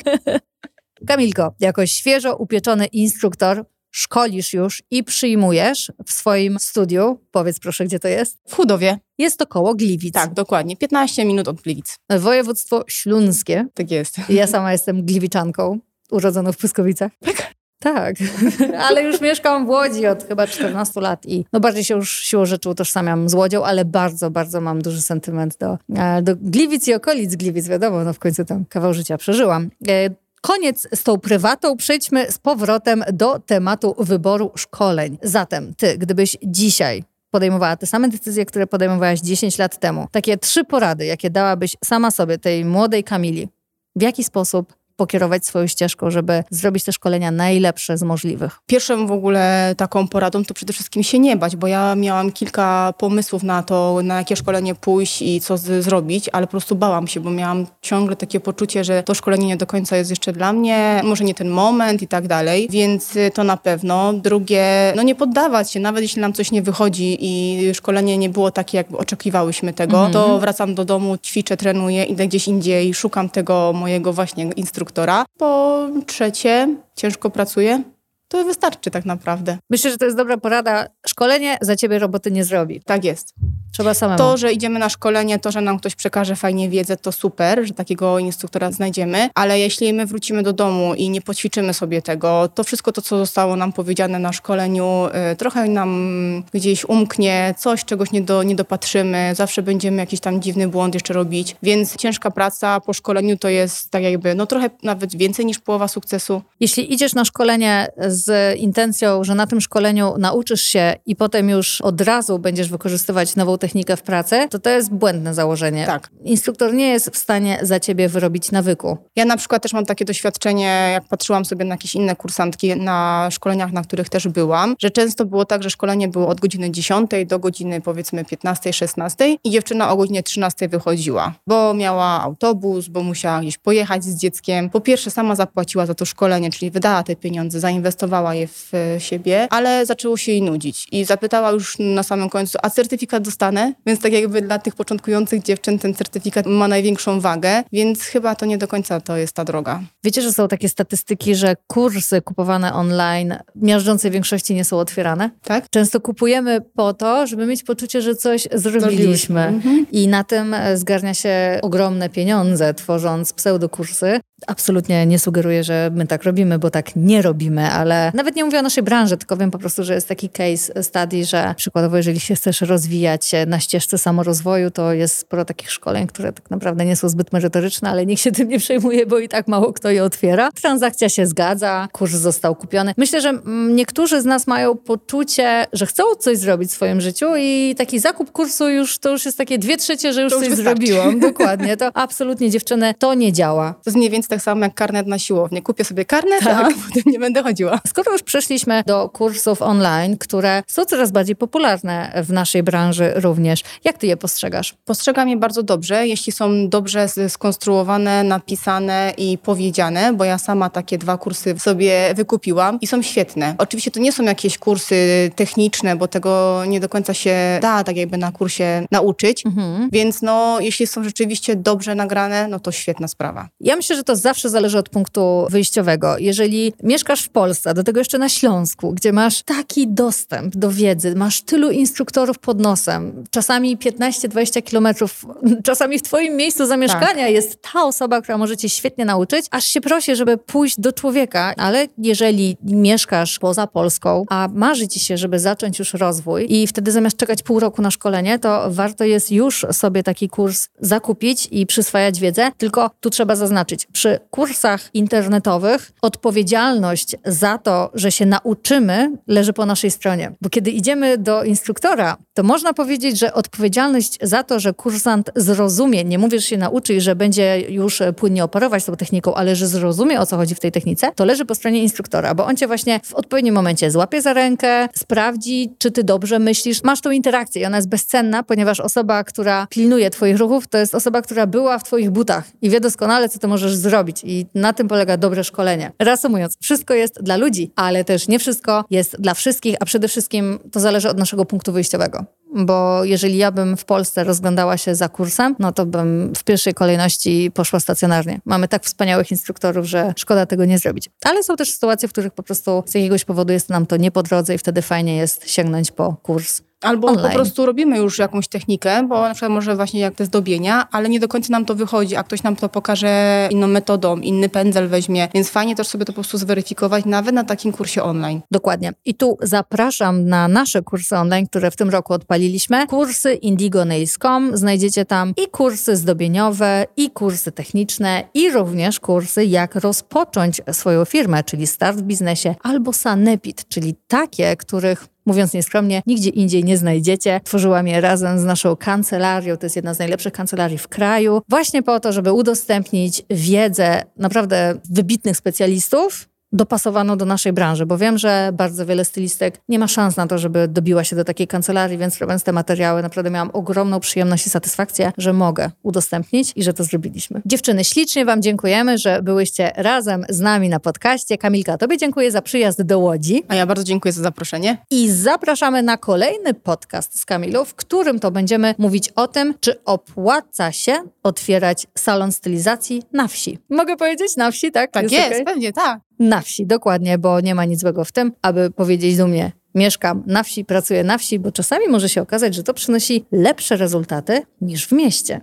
Kamilko, 1.08 1.54
jako 1.60 1.86
świeżo 1.86 2.36
upieczony 2.36 2.86
instruktor, 2.86 3.66
szkolisz 3.92 4.54
już 4.54 4.84
i 4.92 5.04
przyjmujesz 5.04 5.92
w 6.06 6.12
swoim 6.12 6.60
studiu. 6.60 7.20
Powiedz 7.32 7.60
proszę, 7.60 7.86
gdzie 7.86 8.00
to 8.00 8.08
jest? 8.08 8.38
W 8.48 8.56
Chudowie. 8.56 9.00
Jest 9.18 9.40
to 9.40 9.48
koło 9.48 9.76
Gliwic. 9.76 10.14
Tak, 10.14 10.34
dokładnie. 10.34 10.78
15 10.78 11.26
minut 11.26 11.48
od 11.48 11.62
Gliwic. 11.62 11.98
Województwo 12.20 12.84
śląskie. 12.88 13.68
Tak 13.74 13.92
jest. 13.92 14.18
Ja 14.30 14.48
sama 14.48 14.72
jestem 14.72 15.06
gliwiczanką, 15.06 15.80
urodzoną 16.12 16.52
w 16.52 16.58
Pyskowicach. 16.58 17.12
Tak? 17.26 17.53
Tak, 17.84 18.16
ale 18.88 19.04
już 19.04 19.22
mieszkam 19.22 19.66
w 19.66 19.70
Łodzi 19.70 20.08
od 20.08 20.24
chyba 20.24 20.48
14 20.48 21.02
lat 21.02 21.26
i 21.26 21.46
no 21.54 21.60
bardziej 21.60 21.84
się 21.84 21.96
już 21.96 22.24
siłą 22.24 22.46
rzeczy 22.46 22.70
utożsamiam 22.70 23.30
z 23.30 23.34
Łodzią, 23.34 23.64
ale 23.64 23.86
bardzo, 23.86 24.32
bardzo 24.32 24.62
mam 24.62 24.82
duży 24.82 25.02
sentyment 25.02 25.58
do, 25.58 25.78
e, 25.96 26.22
do 26.22 26.36
Gliwic 26.36 26.88
i 26.88 26.94
okolic 26.94 27.36
Gliwic, 27.36 27.68
wiadomo, 27.68 28.04
no 28.04 28.14
w 28.14 28.20
końcu 28.20 28.46
tam 28.46 28.66
kawał 28.66 28.94
życia 28.94 29.18
przeżyłam. 29.18 29.70
E, 29.88 30.10
koniec 30.42 30.88
z 30.96 31.04
tą 31.04 31.20
prywatą, 31.20 31.78
przejdźmy 31.78 32.32
z 32.32 32.38
powrotem 32.38 33.04
do 33.14 33.40
tematu 33.40 33.96
wyboru 33.98 34.52
szkoleń. 34.56 35.18
Zatem 35.24 35.74
ty, 35.76 35.98
gdybyś 35.98 36.38
dzisiaj 36.44 37.04
podejmowała 37.32 37.78
te 37.78 37.86
same 37.86 38.10
decyzje, 38.10 38.46
które 38.46 38.68
podejmowałaś 38.68 39.20
10 39.20 39.58
lat 39.58 39.80
temu, 39.80 40.08
takie 40.12 40.38
trzy 40.38 40.64
porady, 40.64 41.06
jakie 41.06 41.30
dałabyś 41.30 41.76
sama 41.84 42.12
sobie, 42.12 42.38
tej 42.38 42.66
młodej 42.66 43.04
Kamili, 43.04 43.48
w 43.96 44.02
jaki 44.02 44.24
sposób 44.24 44.74
pokierować 44.96 45.46
swoją 45.46 45.68
ścieżką, 45.68 46.12
żeby 46.12 46.44
zrobić 46.50 46.84
te 46.84 46.94
szkolenia 46.94 47.32
najlepsze 47.32 47.98
z 47.98 48.04
możliwych? 48.04 48.60
Pierwszą 48.66 49.08
w 49.08 49.12
ogóle 49.12 49.76
taką 49.78 50.08
poradą 50.08 50.46
to 50.46 50.54
przede 50.54 50.74
wszystkim 50.74 51.04
się 51.04 51.20
nie 51.20 51.36
bać, 51.36 51.56
bo 51.56 51.68
ja 51.68 51.96
miałam 51.96 52.32
kilka 52.32 52.94
pomysłów 52.98 53.44
na 53.44 53.64
to, 53.64 54.00
na 54.04 54.18
jakie 54.18 54.36
szkolenie 54.36 54.76
pójść 54.76 55.22
i 55.22 55.42
co 55.42 55.58
z, 55.58 55.84
zrobić, 55.84 56.30
ale 56.32 56.48
po 56.48 56.52
prostu 56.52 56.76
bałam 56.76 57.08
się, 57.08 57.20
bo 57.20 57.32
miałam 57.32 57.68
ciągle 57.82 58.16
takie 58.16 58.40
poczucie, 58.40 58.84
że 58.84 59.04
to 59.04 59.14
szkolenie 59.14 59.48
nie 59.48 59.58
do 59.58 59.66
końca 59.66 59.98
jest 59.98 60.10
jeszcze 60.10 60.34
dla 60.34 60.54
mnie, 60.54 61.02
może 61.04 61.24
nie 61.24 61.34
ten 61.34 61.50
moment 61.50 62.02
i 62.02 62.08
tak 62.08 62.28
dalej, 62.28 62.68
więc 62.72 63.18
to 63.34 63.44
na 63.44 63.58
pewno. 63.58 64.14
Drugie, 64.14 64.94
no 64.96 65.04
nie 65.04 65.16
poddawać 65.16 65.72
się, 65.72 65.80
nawet 65.80 66.02
jeśli 66.02 66.22
nam 66.22 66.34
coś 66.34 66.52
nie 66.52 66.62
wychodzi 66.62 67.18
i 67.20 67.74
szkolenie 67.74 68.18
nie 68.18 68.30
było 68.30 68.52
takie, 68.52 68.78
jak 68.78 68.88
oczekiwałyśmy 68.94 69.74
tego, 69.74 69.98
mm 69.98 70.10
-hmm. 70.10 70.14
to 70.14 70.40
wracam 70.40 70.76
do 70.76 70.86
domu, 70.86 71.18
ćwiczę, 71.18 71.58
trenuję, 71.58 72.04
idę 72.04 72.28
gdzieś 72.28 72.48
indziej, 72.48 72.94
szukam 72.94 73.30
tego 73.30 73.74
mojego 73.74 74.14
właśnie 74.14 74.44
instruktora, 74.56 74.83
instruktora. 74.84 75.26
Po 75.38 75.88
trzecie, 76.08 76.76
ciężko 76.96 77.30
pracuję, 77.30 77.84
to 78.28 78.44
wystarczy 78.44 78.92
tak 78.92 79.06
naprawdę. 79.06 79.58
Myślę, 79.70 79.92
że 79.92 79.98
to 79.98 80.06
jest 80.06 80.18
dobra 80.18 80.38
porada. 80.38 80.88
Szkolenie 81.08 81.58
za 81.62 81.76
ciebie 81.76 82.00
roboty 82.00 82.32
nie 82.32 82.44
zrobi. 82.44 82.82
Tak 82.86 83.04
jest. 83.04 83.34
Trzeba 83.74 83.94
samemu. 83.94 84.18
To, 84.18 84.38
że 84.38 84.54
idziemy 84.54 84.80
na 84.80 84.90
szkolenie, 84.90 85.40
to, 85.40 85.52
że 85.52 85.62
nam 85.62 85.80
ktoś 85.80 85.96
przekaże 85.96 86.36
fajnie 86.36 86.70
wiedzę, 86.70 86.98
to 86.98 87.12
super, 87.12 87.68
że 87.68 87.74
takiego 87.74 88.20
instruktora 88.20 88.72
znajdziemy, 88.72 89.30
ale 89.36 89.60
jeśli 89.60 89.94
my 89.94 90.06
wrócimy 90.06 90.44
do 90.44 90.54
domu 90.54 90.94
i 90.94 91.10
nie 91.10 91.22
poćwiczymy 91.22 91.74
sobie 91.74 92.02
tego, 92.02 92.50
to 92.56 92.64
wszystko 92.64 92.92
to, 92.92 93.02
co 93.02 93.18
zostało 93.18 93.56
nam 93.56 93.74
powiedziane 93.74 94.20
na 94.20 94.34
szkoleniu, 94.34 95.08
y, 95.32 95.36
trochę 95.36 95.68
nam 95.68 96.44
gdzieś 96.54 96.86
umknie, 96.86 97.56
coś, 97.58 97.86
czegoś 97.86 98.12
nie, 98.12 98.22
do, 98.22 98.44
nie 98.44 98.56
dopatrzymy, 98.56 99.32
zawsze 99.36 99.62
będziemy 99.62 99.98
jakiś 99.98 100.20
tam 100.20 100.42
dziwny 100.42 100.68
błąd 100.68 100.94
jeszcze 100.94 101.14
robić, 101.14 101.56
więc 101.64 101.96
ciężka 101.96 102.32
praca 102.32 102.80
po 102.80 102.94
szkoleniu 102.94 103.38
to 103.38 103.50
jest 103.50 103.90
tak 103.92 104.04
jakby, 104.04 104.36
no 104.36 104.46
trochę 104.46 104.70
nawet 104.84 105.16
więcej 105.16 105.46
niż 105.46 105.60
połowa 105.60 105.88
sukcesu. 105.88 106.42
Jeśli 106.60 106.94
idziesz 106.94 107.14
na 107.14 107.26
szkolenie 107.26 107.88
z 108.08 108.58
intencją, 108.60 109.24
że 109.24 109.36
na 109.36 109.48
tym 109.48 109.62
szkoleniu 109.62 110.14
nauczysz 110.18 110.62
się 110.62 110.96
i 111.06 111.16
potem 111.16 111.50
już 111.50 111.82
od 111.82 112.02
razu 112.02 112.40
będziesz 112.40 112.70
wykorzystywać 112.70 113.36
nową 113.36 113.58
technikę 113.64 113.98
w 113.98 114.02
pracy, 114.02 114.48
to 114.50 114.60
to 114.60 114.70
jest 114.70 114.94
błędne 114.94 115.34
założenie. 115.34 115.86
Tak. 115.86 116.10
Instruktor 116.24 116.74
nie 116.74 116.90
jest 116.90 117.10
w 117.10 117.18
stanie 117.18 117.60
za 117.62 117.80
ciebie 117.80 118.10
wyrobić 118.10 118.52
nawyku. 118.52 118.98
Ja 119.16 119.26
na 119.26 119.38
przykład 119.38 119.64
też 119.64 119.74
mam 119.74 119.86
takie 119.86 120.06
doświadczenie, 120.06 120.90
jak 120.94 121.08
patrzyłam 121.08 121.46
sobie 121.46 121.66
na 121.66 121.74
jakieś 121.74 121.96
inne 121.96 122.16
kursantki 122.16 122.76
na 122.76 123.30
szkoleniach, 123.32 123.72
na 123.72 123.82
których 123.82 124.10
też 124.10 124.28
byłam, 124.28 124.76
że 124.80 124.92
często 124.92 125.26
było 125.26 125.46
tak, 125.46 125.64
że 125.64 125.70
szkolenie 125.70 126.08
było 126.08 126.28
od 126.28 126.42
godziny 126.42 126.72
10 126.72 127.12
do 127.28 127.40
godziny 127.40 127.82
powiedzmy 127.82 128.24
15-16 128.24 129.38
i 129.44 129.52
dziewczyna 129.52 129.92
o 129.92 129.98
godzinie 129.98 130.24
13 130.24 130.70
wychodziła, 130.70 131.34
bo 131.48 131.74
miała 131.74 132.22
autobus, 132.22 132.88
bo 132.88 133.04
musiała 133.04 133.42
gdzieś 133.42 133.58
pojechać 133.58 134.04
z 134.04 134.16
dzieckiem. 134.16 134.70
Po 134.70 134.82
pierwsze 134.82 135.12
sama 135.12 135.36
zapłaciła 135.36 135.86
za 135.86 135.94
to 135.96 136.06
szkolenie, 136.06 136.52
czyli 136.52 136.72
wydała 136.72 137.04
te 137.04 137.16
pieniądze, 137.16 137.60
zainwestowała 137.60 138.36
je 138.36 138.48
w 138.48 138.72
siebie, 138.98 139.48
ale 139.50 139.86
zaczęło 139.86 140.18
się 140.18 140.32
jej 140.32 140.42
nudzić 140.42 140.88
i 140.92 141.06
zapytała 141.06 141.52
już 141.52 141.76
na 141.80 142.04
samym 142.04 142.30
końcu, 142.30 142.58
a 142.62 142.70
certyfikat 142.70 143.24
dostanę? 143.24 143.53
Więc 143.86 144.02
tak 144.02 144.14
jakby 144.14 144.42
dla 144.42 144.60
tych 144.60 144.76
początkujących 144.76 145.44
dziewczyn 145.44 145.80
ten 145.80 145.94
certyfikat 145.94 146.46
ma 146.46 146.68
największą 146.68 147.20
wagę, 147.20 147.64
więc 147.72 148.04
chyba 148.04 148.36
to 148.36 148.46
nie 148.46 148.58
do 148.58 148.68
końca 148.68 149.00
to 149.00 149.18
jest 149.18 149.34
ta 149.34 149.46
droga. 149.46 149.82
Wiecie, 150.04 150.22
że 150.22 150.34
są 150.34 150.48
takie 150.48 150.70
statystyki, 150.70 151.36
że 151.36 151.56
kursy 151.68 152.22
kupowane 152.22 152.74
online 152.74 153.36
w 153.56 153.64
miażdżącej 153.64 154.12
większości 154.12 154.56
nie 154.56 154.66
są 154.66 154.80
otwierane? 154.80 155.30
Tak. 155.44 155.70
Często 155.70 156.02
kupujemy 156.02 156.62
po 156.62 156.94
to, 156.94 157.28
żeby 157.28 157.46
mieć 157.46 157.64
poczucie, 157.64 158.02
że 158.02 158.16
coś 158.16 158.48
zrobiliśmy. 158.54 159.42
Mhm. 159.42 159.86
I 159.92 160.08
na 160.08 160.24
tym 160.24 160.56
zgarnia 160.76 161.14
się 161.14 161.60
ogromne 161.62 162.10
pieniądze, 162.10 162.74
tworząc 162.74 163.34
pseudokursy. 163.34 164.20
Absolutnie 164.48 165.06
nie 165.06 165.20
sugeruję, 165.20 165.64
że 165.64 165.92
my 165.94 166.08
tak 166.08 166.24
robimy, 166.24 166.60
bo 166.60 166.70
tak 166.70 166.96
nie 166.96 167.22
robimy, 167.22 167.70
ale 167.72 168.12
nawet 168.14 168.36
nie 168.36 168.46
mówię 168.46 168.60
o 168.60 168.62
naszej 168.62 168.84
branży, 168.84 169.18
tylko 169.18 169.38
wiem 169.38 169.52
po 169.52 169.60
prostu, 169.60 169.84
że 169.84 169.94
jest 169.94 170.08
taki 170.08 170.30
case 170.30 170.84
study, 170.84 171.26
że 171.26 171.54
przykładowo, 171.58 171.98
jeżeli 171.98 172.20
się 172.20 172.36
chcesz 172.36 172.62
rozwijać 172.62 173.32
na 173.48 173.60
ścieżce 173.60 173.98
samorozwoju, 173.98 174.72
to 174.72 174.94
jest 174.94 175.18
sporo 175.18 175.46
takich 175.46 175.72
szkoleń, 175.72 176.08
które 176.08 176.34
tak 176.34 176.52
naprawdę 176.52 176.86
nie 176.86 176.96
są 176.96 177.10
zbyt 177.10 177.34
merytoryczne, 177.34 177.90
ale 177.90 178.06
nikt 178.06 178.22
się 178.22 178.32
tym 178.32 178.50
nie 178.50 178.60
przejmuje, 178.60 179.06
bo 179.06 179.20
i 179.20 179.28
tak 179.30 179.48
mało 179.48 179.74
kto 179.74 179.90
je 179.90 180.04
otwiera. 180.04 180.50
Transakcja 180.52 181.10
się 181.10 181.28
zgadza, 181.28 181.88
kurs 181.92 182.12
został 182.12 182.56
kupiony. 182.56 182.94
Myślę, 182.98 183.22
że 183.22 183.34
niektórzy 183.70 184.22
z 184.22 184.26
nas 184.26 184.48
mają 184.48 184.76
poczucie, 184.76 185.66
że 185.74 185.86
chcą 185.86 186.04
coś 186.20 186.38
zrobić 186.38 186.70
w 186.70 186.74
swoim 186.74 187.02
życiu 187.02 187.26
i 187.38 187.76
taki 187.78 188.00
zakup 188.00 188.32
kursu 188.32 188.70
już 188.70 189.00
to 189.00 189.10
już 189.10 189.26
jest 189.26 189.38
takie 189.38 189.58
dwie 189.60 189.78
trzecie, 189.78 190.14
że 190.14 190.22
już, 190.22 190.34
już 190.34 190.42
coś 190.42 190.50
wystarczy. 190.50 190.88
zrobiłam. 190.88 191.20
Dokładnie. 191.30 191.78
To 191.78 191.92
absolutnie 191.94 192.50
dziewczyny, 192.50 192.94
to 193.00 193.14
nie 193.14 193.34
działa. 193.34 193.74
To 193.74 193.82
jest 193.86 193.98
mniej 193.98 194.10
więcej 194.10 194.33
tak 194.34 194.42
samo 194.42 194.64
jak 194.64 194.74
karnet 194.74 195.08
na 195.08 195.20
siłownię. 195.20 195.62
Kupię 195.62 195.84
sobie 195.84 196.06
karnet, 196.06 196.44
tak. 196.44 196.66
a 196.66 196.70
potem 196.88 197.04
nie 197.06 197.20
będę 197.20 197.44
chodziła. 197.44 197.80
Skoro 197.88 198.12
już 198.12 198.24
przeszliśmy 198.24 198.84
do 198.86 199.10
kursów 199.10 199.62
online, 199.62 200.18
które 200.18 200.64
są 200.68 200.86
coraz 200.86 201.12
bardziej 201.12 201.36
popularne 201.36 202.24
w 202.26 202.32
naszej 202.32 202.64
branży 202.64 203.14
również, 203.16 203.64
jak 203.84 203.98
ty 203.98 204.08
je 204.08 204.18
postrzegasz? 204.18 204.76
Postrzegam 204.86 205.30
je 205.30 205.38
bardzo 205.38 205.64
dobrze, 205.64 206.08
jeśli 206.08 206.32
są 206.32 206.70
dobrze 206.70 207.08
skonstruowane, 207.30 208.24
napisane 208.24 209.14
i 209.18 209.38
powiedziane, 209.38 210.14
bo 210.14 210.24
ja 210.24 210.38
sama 210.38 210.70
takie 210.70 210.98
dwa 210.98 211.18
kursy 211.18 211.60
sobie 211.60 212.14
wykupiłam 212.16 212.80
i 212.82 212.88
są 212.88 213.02
świetne. 213.02 213.56
Oczywiście 213.58 213.92
to 213.92 214.00
nie 214.00 214.12
są 214.12 214.24
jakieś 214.24 214.58
kursy 214.58 215.32
techniczne, 215.36 215.96
bo 215.96 216.08
tego 216.08 216.64
nie 216.68 216.80
do 216.80 216.90
końca 216.90 217.14
się 217.14 217.60
da 217.62 217.84
tak 217.84 217.98
jakby 217.98 218.18
na 218.18 218.32
kursie 218.32 218.86
nauczyć, 218.92 219.46
mhm. 219.46 219.90
więc 219.92 220.22
no 220.22 220.60
jeśli 220.60 220.88
są 220.88 221.04
rzeczywiście 221.04 221.56
dobrze 221.56 221.96
nagrane, 221.96 222.48
no 222.48 222.60
to 222.60 222.72
świetna 222.72 223.08
sprawa. 223.08 223.50
Ja 223.60 223.76
myślę, 223.76 223.96
że 223.96 224.04
to 224.04 224.16
zawsze 224.24 224.50
zależy 224.50 224.78
od 224.78 224.90
punktu 224.90 225.48
wyjściowego. 225.50 226.18
Jeżeli 226.18 226.74
mieszkasz 226.84 227.24
w 227.24 227.30
Polsce, 227.30 227.74
do 227.74 227.84
tego 227.84 228.00
jeszcze 228.00 228.18
na 228.18 228.30
Śląsku, 228.30 228.92
gdzie 228.92 229.14
masz 229.14 229.44
taki 229.44 229.88
dostęp 229.88 230.56
do 230.56 230.72
wiedzy, 230.72 231.16
masz 231.16 231.42
tylu 231.42 231.72
instruktorów 231.72 232.40
pod 232.40 232.60
nosem, 232.60 233.24
czasami 233.32 233.78
15-20 233.78 234.64
kilometrów, 234.64 235.26
czasami 235.70 236.00
w 236.00 236.02
twoim 236.02 236.36
miejscu 236.36 236.66
zamieszkania 236.66 237.24
tak. 237.24 237.32
jest 237.32 237.62
ta 237.74 237.84
osoba, 237.84 238.22
która 238.22 238.38
może 238.38 238.58
cię 238.58 238.70
świetnie 238.70 239.06
nauczyć, 239.06 239.46
aż 239.52 239.66
się 239.66 239.82
prosi, 239.82 240.16
żeby 240.16 240.38
pójść 240.38 240.80
do 240.80 240.94
człowieka, 240.94 241.54
ale 241.58 241.88
jeżeli 241.98 242.58
mieszkasz 242.64 243.40
poza 243.40 243.68
Polską, 243.68 244.26
a 244.30 244.50
marzy 244.54 244.88
ci 244.88 245.00
się, 245.00 245.18
żeby 245.18 245.40
zacząć 245.40 245.80
już 245.80 245.94
rozwój 245.94 246.46
i 246.50 246.68
wtedy 246.68 246.92
zamiast 246.92 247.18
czekać 247.18 247.44
pół 247.44 247.60
roku 247.60 247.82
na 247.82 247.92
szkolenie, 247.92 248.40
to 248.40 248.72
warto 248.72 249.04
jest 249.04 249.32
już 249.32 249.66
sobie 249.72 250.04
taki 250.04 250.30
kurs 250.30 250.68
zakupić 250.80 251.48
i 251.52 251.66
przyswajać 251.66 252.20
wiedzę, 252.20 252.52
tylko 252.58 252.90
tu 253.00 253.10
trzeba 253.10 253.36
zaznaczyć, 253.36 253.88
przy 254.04 254.20
kursach 254.32 254.90
internetowych 254.94 255.92
odpowiedzialność 256.02 257.16
za 257.26 257.58
to, 257.58 257.92
że 257.94 258.12
się 258.12 258.26
nauczymy, 258.26 259.12
leży 259.28 259.54
po 259.54 259.66
naszej 259.66 259.92
stronie. 259.92 260.32
Bo 260.42 260.50
kiedy 260.50 260.72
idziemy 260.72 261.18
do 261.18 261.44
instruktora, 261.44 262.18
to 262.34 262.44
można 262.44 262.74
powiedzieć, 262.74 263.20
że 263.20 263.34
odpowiedzialność 263.34 264.18
za 264.22 264.44
to, 264.44 264.60
że 264.60 264.74
kursant 264.74 265.32
zrozumie, 265.36 266.04
nie 266.04 266.20
mówię, 266.20 266.40
że 266.40 266.48
się 266.48 266.58
nauczy 266.58 266.94
i 266.94 267.02
że 267.02 267.16
będzie 267.16 267.60
już 267.70 268.02
płynnie 268.16 268.44
operować 268.44 268.86
tą 268.86 268.96
techniką, 268.96 269.36
ale 269.36 269.56
że 269.56 269.68
zrozumie, 269.68 270.20
o 270.20 270.26
co 270.26 270.38
chodzi 270.38 270.56
w 270.56 270.60
tej 270.60 270.72
technice, 270.72 271.12
to 271.16 271.26
leży 271.26 271.46
po 271.46 271.56
stronie 271.56 271.84
instruktora, 271.84 272.36
bo 272.36 272.46
on 272.46 272.56
cię 272.56 272.68
właśnie 272.68 273.00
w 273.04 273.14
odpowiednim 273.14 273.56
momencie 273.56 273.92
złapie 273.92 274.22
za 274.22 274.34
rękę, 274.34 274.88
sprawdzi, 274.96 275.74
czy 275.78 275.92
ty 275.92 276.04
dobrze 276.04 276.40
myślisz. 276.40 276.84
Masz 276.84 277.02
tą 277.02 277.12
interakcję 277.12 277.62
i 277.62 277.66
ona 277.66 277.78
jest 277.78 277.90
bezcenna, 277.90 278.44
ponieważ 278.44 278.80
osoba, 278.80 279.24
która 279.24 279.68
pilnuje 279.70 280.10
twoich 280.10 280.38
ruchów, 280.38 280.68
to 280.68 280.78
jest 280.78 280.96
osoba, 280.96 281.22
która 281.22 281.48
była 281.48 281.80
w 281.80 281.84
twoich 281.84 282.12
butach 282.12 282.44
i 282.62 282.70
wie 282.70 282.80
doskonale, 282.80 283.30
co 283.30 283.40
ty 283.40 283.48
możesz 283.48 283.76
zrobić. 283.76 283.93
I 284.24 284.46
na 284.56 284.74
tym 284.74 284.88
polega 284.88 285.18
dobre 285.18 285.44
szkolenie. 285.44 285.92
Reasumując, 286.00 286.58
wszystko 286.62 286.94
jest 286.94 287.24
dla 287.24 287.38
ludzi, 287.38 287.72
ale 287.76 288.04
też 288.04 288.28
nie 288.28 288.40
wszystko 288.40 288.86
jest 288.90 289.22
dla 289.22 289.34
wszystkich, 289.34 289.76
a 289.80 289.86
przede 289.86 290.08
wszystkim 290.08 290.60
to 290.72 290.80
zależy 290.80 291.10
od 291.10 291.18
naszego 291.18 291.46
punktu 291.46 291.74
wyjściowego 291.74 292.26
bo 292.56 293.04
jeżeli 293.04 293.38
ja 293.38 293.52
bym 293.52 293.78
w 293.78 293.86
Polsce 293.86 294.24
rozglądała 294.24 294.78
się 294.78 294.96
za 294.96 295.10
kursem, 295.10 295.56
no 295.60 295.72
to 295.72 295.86
bym 295.86 296.34
w 296.36 296.44
pierwszej 296.44 296.74
kolejności 296.74 297.52
poszła 297.54 297.80
stacjonarnie. 297.80 298.42
Mamy 298.46 298.68
tak 298.68 298.84
wspaniałych 298.84 299.32
instruktorów, 299.32 299.86
że 299.86 300.14
szkoda 300.18 300.46
tego 300.46 300.66
nie 300.66 300.80
zrobić. 300.80 301.10
Ale 301.26 301.44
są 301.44 301.56
też 301.56 301.72
sytuacje, 301.72 302.08
w 302.08 302.12
których 302.12 302.34
po 302.34 302.44
prostu 302.44 302.84
z 302.86 302.96
jakiegoś 302.96 303.26
powodu 303.26 303.54
jest 303.54 303.70
nam 303.70 303.86
to 303.86 303.98
nie 303.98 304.12
po 304.12 304.24
drodze 304.24 304.56
i 304.56 304.58
wtedy 304.58 304.82
fajnie 304.82 305.18
jest 305.18 305.50
sięgnąć 305.50 305.92
po 305.92 306.16
kurs 306.24 306.62
Albo 306.84 307.08
online. 307.08 307.28
po 307.28 307.34
prostu 307.34 307.66
robimy 307.66 307.98
już 307.98 308.20
jakąś 308.20 308.48
technikę, 308.48 309.08
bo 309.08 309.22
na 309.22 309.34
przykład 309.34 309.52
może 309.52 309.76
właśnie 309.76 310.00
jak 310.00 310.16
te 310.16 310.26
zdobienia, 310.26 310.88
ale 310.92 311.10
nie 311.10 311.20
do 311.20 311.28
końca 311.28 311.52
nam 311.52 311.66
to 311.66 311.76
wychodzi, 311.76 312.16
a 312.16 312.24
ktoś 312.24 312.44
nam 312.44 312.56
to 312.56 312.70
pokaże 312.70 313.48
inną 313.52 313.68
metodą, 313.68 314.18
inny 314.18 314.50
pędzel 314.50 314.90
weźmie, 314.90 315.28
więc 315.34 315.50
fajnie 315.50 315.76
też 315.76 315.88
sobie 315.88 316.06
to 316.06 316.14
po 316.14 316.16
prostu 316.16 316.38
zweryfikować 316.38 317.06
nawet 317.06 317.36
na 317.36 317.44
takim 317.44 317.72
kursie 317.72 318.04
online. 318.04 318.42
Dokładnie. 318.52 318.94
I 319.06 319.16
tu 319.16 319.38
zapraszam 319.42 320.26
na 320.28 320.48
nasze 320.48 320.82
kursy 320.82 321.18
online, 321.18 321.48
które 321.48 321.72
w 321.72 321.76
tym 321.76 321.90
roku 321.90 322.14
odpaliliśmy. 322.44 322.88
Kursy 322.88 323.34
indigonails.com, 323.34 324.58
znajdziecie 324.58 325.06
tam 325.06 325.34
i 325.38 325.48
kursy 325.48 325.96
zdobieniowe, 325.96 326.86
i 326.98 327.12
kursy 327.12 327.52
techniczne, 327.52 328.24
i 328.34 328.50
również 328.50 329.00
kursy 329.00 329.46
jak 329.46 329.76
rozpocząć 329.76 330.62
swoją 330.72 331.06
firmę, 331.06 331.44
czyli 331.44 331.68
start 331.68 331.98
w 331.98 332.02
biznesie, 332.02 332.56
albo 332.64 332.94
sanepid, 332.94 333.68
czyli 333.68 333.96
takie, 334.08 334.56
których 334.56 335.08
mówiąc 335.26 335.54
nieskromnie, 335.54 336.02
nigdzie 336.08 336.30
indziej 336.30 336.64
nie 336.64 336.78
znajdziecie. 336.78 337.42
Tworzyłam 337.44 337.88
je 337.88 338.02
razem 338.02 338.40
z 338.40 338.44
naszą 338.44 338.76
kancelarią, 338.76 339.58
to 339.58 339.66
jest 339.66 339.76
jedna 339.76 339.94
z 339.94 340.00
najlepszych 340.00 340.34
kancelarii 340.34 340.78
w 340.78 340.88
kraju, 340.88 341.42
właśnie 341.50 341.84
po 341.84 342.00
to, 342.00 342.12
żeby 342.14 342.32
udostępnić 342.32 343.24
wiedzę 343.30 344.04
naprawdę 344.18 344.76
wybitnych 344.90 345.38
specjalistów, 345.38 346.33
dopasowano 346.54 347.16
do 347.16 347.26
naszej 347.26 347.54
branży, 347.54 347.86
bo 347.86 347.98
wiem, 347.98 348.18
że 348.18 348.50
bardzo 348.54 348.86
wiele 348.86 349.06
stylistek 349.06 349.62
nie 349.70 349.80
ma 349.80 349.88
szans 349.88 350.18
na 350.18 350.28
to, 350.28 350.38
żeby 350.38 350.68
dobiła 350.68 351.04
się 351.04 351.16
do 351.16 351.24
takiej 351.24 351.48
kancelarii, 351.48 351.98
więc 351.98 352.18
robiąc 352.18 352.44
te 352.44 352.52
materiały 352.52 353.02
naprawdę 353.02 353.30
miałam 353.30 353.50
ogromną 353.54 354.00
przyjemność 354.00 354.48
i 354.48 354.50
satysfakcję, 354.50 355.12
że 355.18 355.34
mogę 355.34 355.72
udostępnić 355.84 356.54
i 356.56 356.64
że 356.64 356.74
to 356.74 356.84
zrobiliśmy. 356.84 357.42
Dziewczyny, 357.46 357.84
ślicznie 357.84 358.26
Wam 358.26 358.42
dziękujemy, 358.42 358.98
że 358.98 359.22
byłyście 359.22 359.72
razem 359.76 360.26
z 360.30 360.40
nami 360.40 360.70
na 360.70 360.80
podcaście. 360.80 361.38
Kamilka, 361.38 361.78
Tobie 361.78 361.98
dziękuję 361.98 362.32
za 362.32 362.42
przyjazd 362.42 362.82
do 362.82 363.00
Łodzi. 363.00 363.44
A 363.48 363.56
ja 363.56 363.66
bardzo 363.66 363.84
dziękuję 363.84 364.12
za 364.12 364.24
zaproszenie. 364.24 364.78
I 364.92 365.12
zapraszamy 365.12 365.84
na 365.84 365.98
kolejny 365.98 366.54
podcast 366.54 367.20
z 367.20 367.26
Kamilą, 367.26 367.66
w 367.66 367.76
którym 367.76 368.20
to 368.20 368.32
będziemy 368.32 368.76
mówić 368.78 369.10
o 369.10 369.28
tym, 369.28 369.54
czy 369.60 369.84
opłaca 369.84 370.72
się 370.72 370.94
otwierać 371.24 371.88
salon 371.98 372.32
stylizacji 372.32 373.04
na 373.14 373.28
wsi. 373.28 373.60
Mogę 373.70 373.98
powiedzieć 373.98 374.38
na 374.38 374.52
wsi, 374.52 374.72
tak? 374.72 374.92
Tak 374.92 375.04
jest, 375.04 375.16
jest 375.16 375.32
okay? 375.32 375.46
pewnie, 375.46 375.74
tak. 375.74 376.00
Na 376.20 376.42
wsi, 376.42 376.66
dokładnie, 376.66 377.18
bo 377.18 377.40
nie 377.40 377.56
ma 377.56 377.66
nic 377.66 377.80
złego 377.80 378.06
w 378.06 378.12
tym, 378.12 378.32
aby 378.42 378.72
powiedzieć 378.72 379.18
do 379.18 379.28
mnie, 379.28 379.52
mieszkam 379.76 380.24
na 380.28 380.44
wsi, 380.44 380.66
pracuję 380.66 381.04
na 381.04 381.18
wsi, 381.18 381.40
bo 381.40 381.52
czasami 381.52 381.88
może 381.88 382.10
się 382.10 382.22
okazać, 382.22 382.56
że 382.56 382.64
to 382.64 382.74
przynosi 382.74 383.26
lepsze 383.32 383.78
rezultaty 383.78 384.42
niż 384.62 384.88
w 384.88 384.92
mieście. 384.92 385.42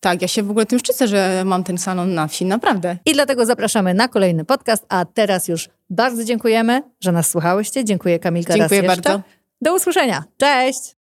Tak, 0.00 0.22
ja 0.22 0.28
się 0.28 0.42
w 0.42 0.50
ogóle 0.50 0.66
tym 0.66 0.78
szczycę, 0.78 1.08
że 1.08 1.42
mam 1.44 1.64
ten 1.64 1.78
salon 1.78 2.14
na 2.14 2.26
wsi, 2.26 2.44
naprawdę. 2.44 2.96
I 3.06 3.12
dlatego 3.12 3.46
zapraszamy 3.46 3.94
na 3.94 4.08
kolejny 4.08 4.44
podcast, 4.44 4.86
a 4.88 5.04
teraz 5.04 5.48
już 5.48 5.68
bardzo 5.90 6.24
dziękujemy, 6.24 6.82
że 7.00 7.12
nas 7.12 7.28
słuchałyście. 7.28 7.84
Dziękuję 7.84 8.18
Kamilka 8.18 8.54
Dziękuję 8.54 8.82
bardzo. 8.82 9.22
Do 9.60 9.74
usłyszenia. 9.74 10.24
Cześć! 10.36 10.99